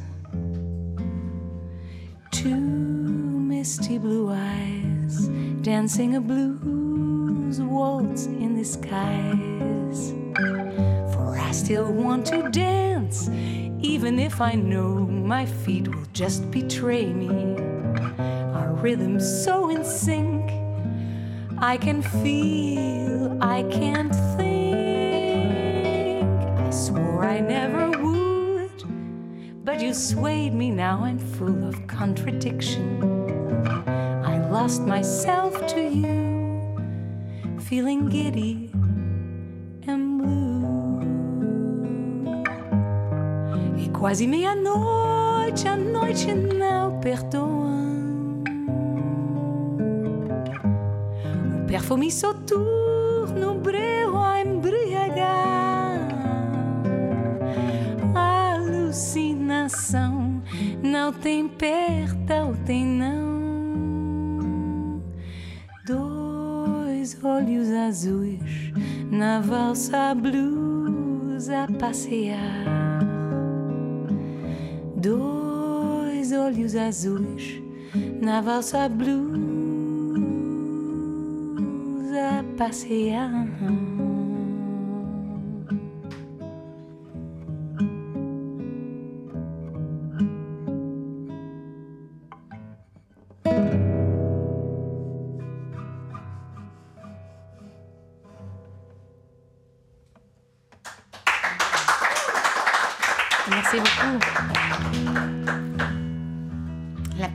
Two 2.32 2.83
misty 3.64 3.98
blue 3.98 4.30
eyes 4.30 5.30
dancing 5.62 6.18
a 6.18 6.20
blues 6.20 7.62
waltz 7.62 8.26
in 8.26 8.58
the 8.58 8.66
skies. 8.66 10.14
For 11.14 11.38
I 11.40 11.52
still 11.54 11.90
want 11.90 12.26
to 12.26 12.50
dance, 12.50 13.30
even 13.80 14.20
if 14.20 14.42
I 14.42 14.56
know 14.56 14.96
my 14.96 15.46
feet 15.46 15.88
will 15.88 16.10
just 16.12 16.52
betray 16.52 17.06
me. 17.06 17.56
Our 18.54 18.74
rhythm's 18.82 19.26
so 19.46 19.70
in 19.70 19.86
sync, 19.86 20.52
I 21.58 21.78
can 21.78 22.02
feel, 22.02 23.38
I 23.42 23.64
can't 23.72 24.14
think. 24.36 24.76
I 26.60 26.70
swore 26.70 27.24
I 27.24 27.40
never 27.40 27.92
would, 27.92 28.84
but 29.64 29.80
you 29.80 29.94
swayed 29.94 30.54
me, 30.54 30.70
now 30.70 31.06
I'm 31.06 31.18
full 31.18 31.64
of 31.66 31.88
contradiction. 31.88 33.23
Lost 34.64 34.84
myself 34.84 35.68
to 35.74 35.82
you, 35.82 37.60
feeling 37.60 38.08
giddy 38.08 38.72
and 39.86 40.20
blue. 40.20 41.02
E 43.78 43.90
quase 43.90 44.26
meia-noite, 44.26 45.68
a 45.68 45.76
noite 45.76 46.34
não 46.34 46.98
perdoa. 47.02 47.74
O 51.62 51.66
perfume 51.68 52.10
soturno 52.10 52.63
na 69.84 70.14
valsa 70.14 70.16
blues 70.16 71.50
a 71.50 71.68
passear. 71.78 72.40
Dois 74.96 76.32
olhos 76.32 76.76
azuis 76.76 77.62
na 78.22 78.42
valsa 78.42 78.88
blues 78.88 79.34
a 82.14 82.44
passear. 82.58 83.30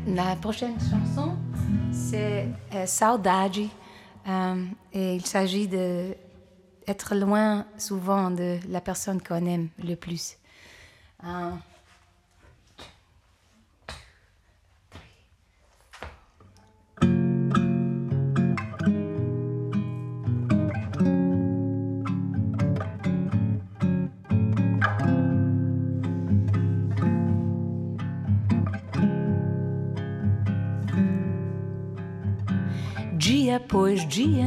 La, 0.07 0.37
prochaine 0.37 0.77
chanson, 0.79 1.37
c'est 1.91 2.47
euh, 2.75 2.87
Saudade. 2.87 3.69
Euh, 4.29 4.65
et 4.93 5.17
il 5.17 5.27
s'agit 5.27 5.67
de 5.67 6.15
être 6.87 7.17
loin 7.17 7.67
souvent 7.77 8.31
de 8.31 8.59
la 8.69 8.81
personne 8.81 9.21
qu'on 9.21 9.47
aime 9.47 9.69
le 9.83 9.97
plus. 9.97 10.37
Euh, 11.25 11.51
dia 33.69 33.79
após 33.79 34.09
dia, 34.09 34.47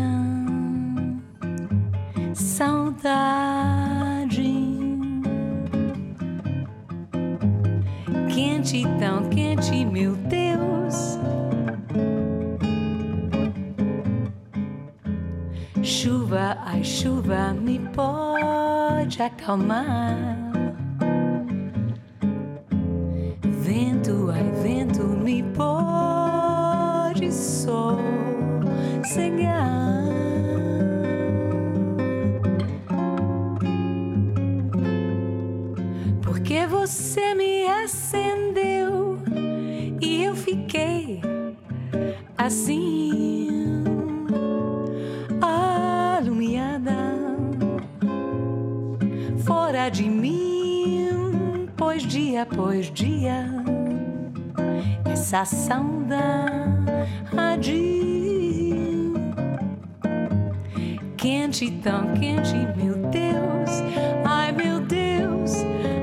saudade 2.34 3.92
quente, 8.34 8.84
tão 9.00 9.30
quente, 9.30 9.86
meu 9.86 10.16
Deus. 10.16 11.20
Chuva, 15.84 16.58
ai 16.66 16.84
chuva, 16.84 17.54
me 17.54 17.80
pode 17.94 19.22
acalmar. 19.22 20.41
Essa 55.34 55.46
saudade 55.46 56.92
quente, 61.16 61.72
tão 61.82 62.14
quente, 62.16 62.54
meu 62.76 62.96
Deus, 63.10 63.70
ai 64.26 64.52
meu 64.52 64.82
Deus, 64.82 65.54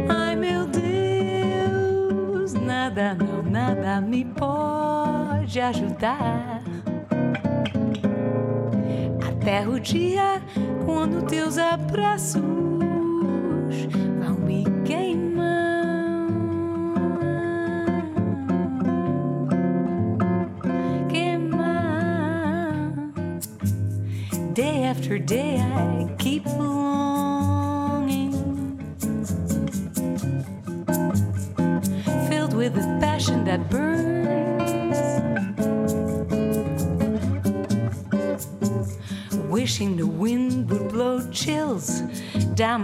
ai 0.08 0.34
meu 0.34 0.66
Deus, 0.66 2.54
nada, 2.54 3.14
não, 3.14 3.42
nada 3.42 4.00
me 4.00 4.24
pode 4.24 5.60
ajudar. 5.60 6.62
Até 9.28 9.68
o 9.68 9.78
dia 9.78 10.40
quando 10.86 11.26
teus 11.26 11.58
abraços 11.58 12.57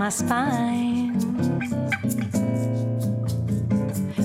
my 0.05 0.11
spine, 0.11 1.19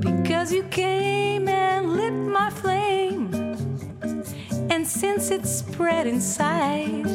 Because 0.00 0.52
you 0.52 0.62
came 0.64 1.48
and 1.48 1.94
lit 1.94 2.12
my 2.12 2.50
flame, 2.50 3.32
and 4.68 4.86
since 4.86 5.30
it 5.30 5.46
spread 5.46 6.06
inside, 6.06 7.06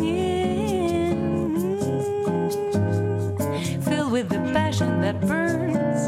filled 3.82 4.12
with 4.12 4.28
the 4.28 4.38
passion 4.52 5.00
that 5.00 5.18
burns. 5.22 6.06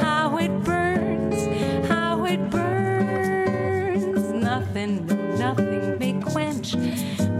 How 0.00 0.38
it 0.38 0.64
burns, 0.64 1.88
how 1.88 2.24
it 2.24 2.50
burns. 2.50 4.32
Nothing, 4.32 5.06
no, 5.06 5.16
nothing 5.36 5.98
may 5.98 6.14
quench 6.22 6.74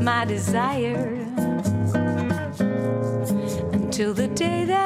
my 0.01 0.27
desire 0.27 1.07
until 3.73 4.13
the 4.13 4.29
day 4.29 4.67
that 4.67 4.82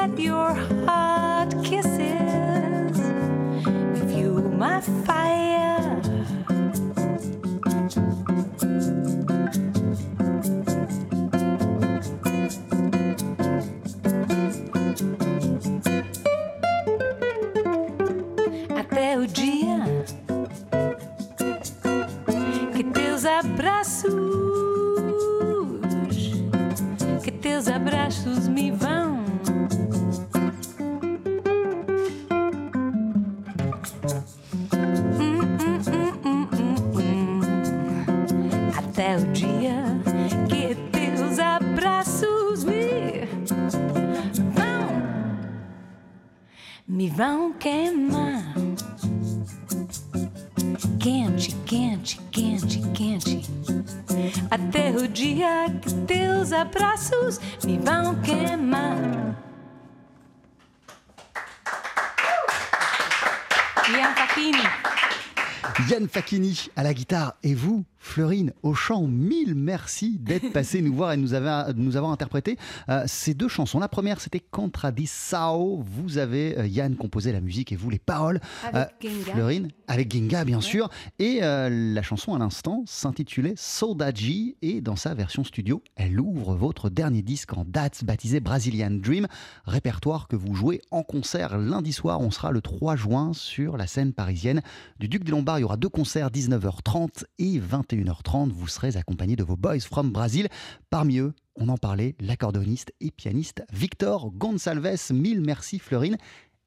À 66.77 66.83
la 66.83 66.95
guitare. 66.95 67.35
Et 67.43 67.55
vous, 67.55 67.85
Fleurine, 68.17 68.55
au 68.63 68.73
chant. 68.73 69.07
Mille 69.07 69.55
merci 69.55 70.17
d'être 70.19 70.51
passé 70.51 70.81
nous 70.81 70.95
voir 70.95 71.13
et 71.13 71.19
de 71.19 71.21
nous 71.21 71.35
nous 71.77 71.97
avoir 71.99 72.13
interprété 72.13 72.57
euh, 72.89 73.05
ces 73.07 73.35
deux 73.35 73.47
chansons. 73.47 73.79
La 73.79 73.89
première, 73.89 74.23
c'était 74.23 74.41
Contradissao. 74.41 75.85
Vous 75.85 76.17
avez, 76.17 76.59
euh, 76.59 76.67
Yann, 76.67 76.97
composé 76.97 77.31
la 77.31 77.43
musique 77.43 77.73
et 77.73 77.77
vous 77.77 77.91
les 77.91 77.99
paroles. 77.99 78.41
Avec 78.65 78.89
Genga. 79.03 79.33
Fleurine, 79.33 79.69
avec 79.87 80.11
Ginga, 80.11 80.47
bien 80.47 80.63
sûr. 80.63 80.89
Et 81.19 81.41
euh, 81.43 81.69
la 81.69 82.01
chanson 82.01 82.35
à 82.35 82.39
l'instant 82.39 82.85
s'intitulait 82.87 83.53
Sodaji 83.55 84.57
et 84.63 84.81
dans 84.81 84.97
sa 84.97 85.13
version 85.13 85.45
studio, 85.45 85.83
elle 85.97 86.19
ouvre 86.19 86.55
votre 86.55 86.89
dernier 86.89 87.21
disque 87.21 87.53
en 87.53 87.67
date 87.67 88.03
baptisé 88.03 88.41
Brazilian 88.41 88.93
Dream, 88.93 89.27
répertoire 89.67 90.27
que 90.27 90.37
vous 90.37 90.55
jouez 90.55 90.81
en 90.91 91.03
concert 91.03 91.59
lundi 91.59 91.93
soir. 91.93 92.23
On 92.23 92.31
sera 92.31 92.51
le 92.51 92.63
3 92.63 92.97
juin 92.97 93.35
sur 93.35 93.77
la 93.77 93.87
scène 93.87 94.15
parisienne 94.15 94.63
du 94.99 95.07
Duc 95.07 95.23
des 95.23 95.33
Lombards. 95.33 95.59
Il 95.59 95.63
y 95.63 95.65
aura 95.65 95.77
deux 95.77 95.91
concerts, 95.91 96.31
19h30 96.31 97.25
et 97.39 97.61
21h30, 98.07 98.53
vous 98.53 98.69
serez 98.69 98.97
accompagné 98.97 99.37
de 99.37 99.45
vos 99.45 99.57
Boys 99.57 99.81
from 99.81 100.11
Brazil. 100.11 100.49
Parmi 100.91 101.19
eux, 101.19 101.33
on 101.57 101.69
en 101.69 101.77
parlait, 101.77 102.15
l'accordoniste 102.21 102.93
et 103.01 103.11
pianiste 103.11 103.65
Victor 103.73 104.31
Gonsalves. 104.33 105.13
Mille 105.13 105.41
merci 105.41 105.79
Florine 105.79 106.17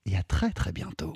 et 0.05 0.17
à 0.17 0.23
très 0.23 0.51
très 0.51 0.71
bientôt. 0.71 1.13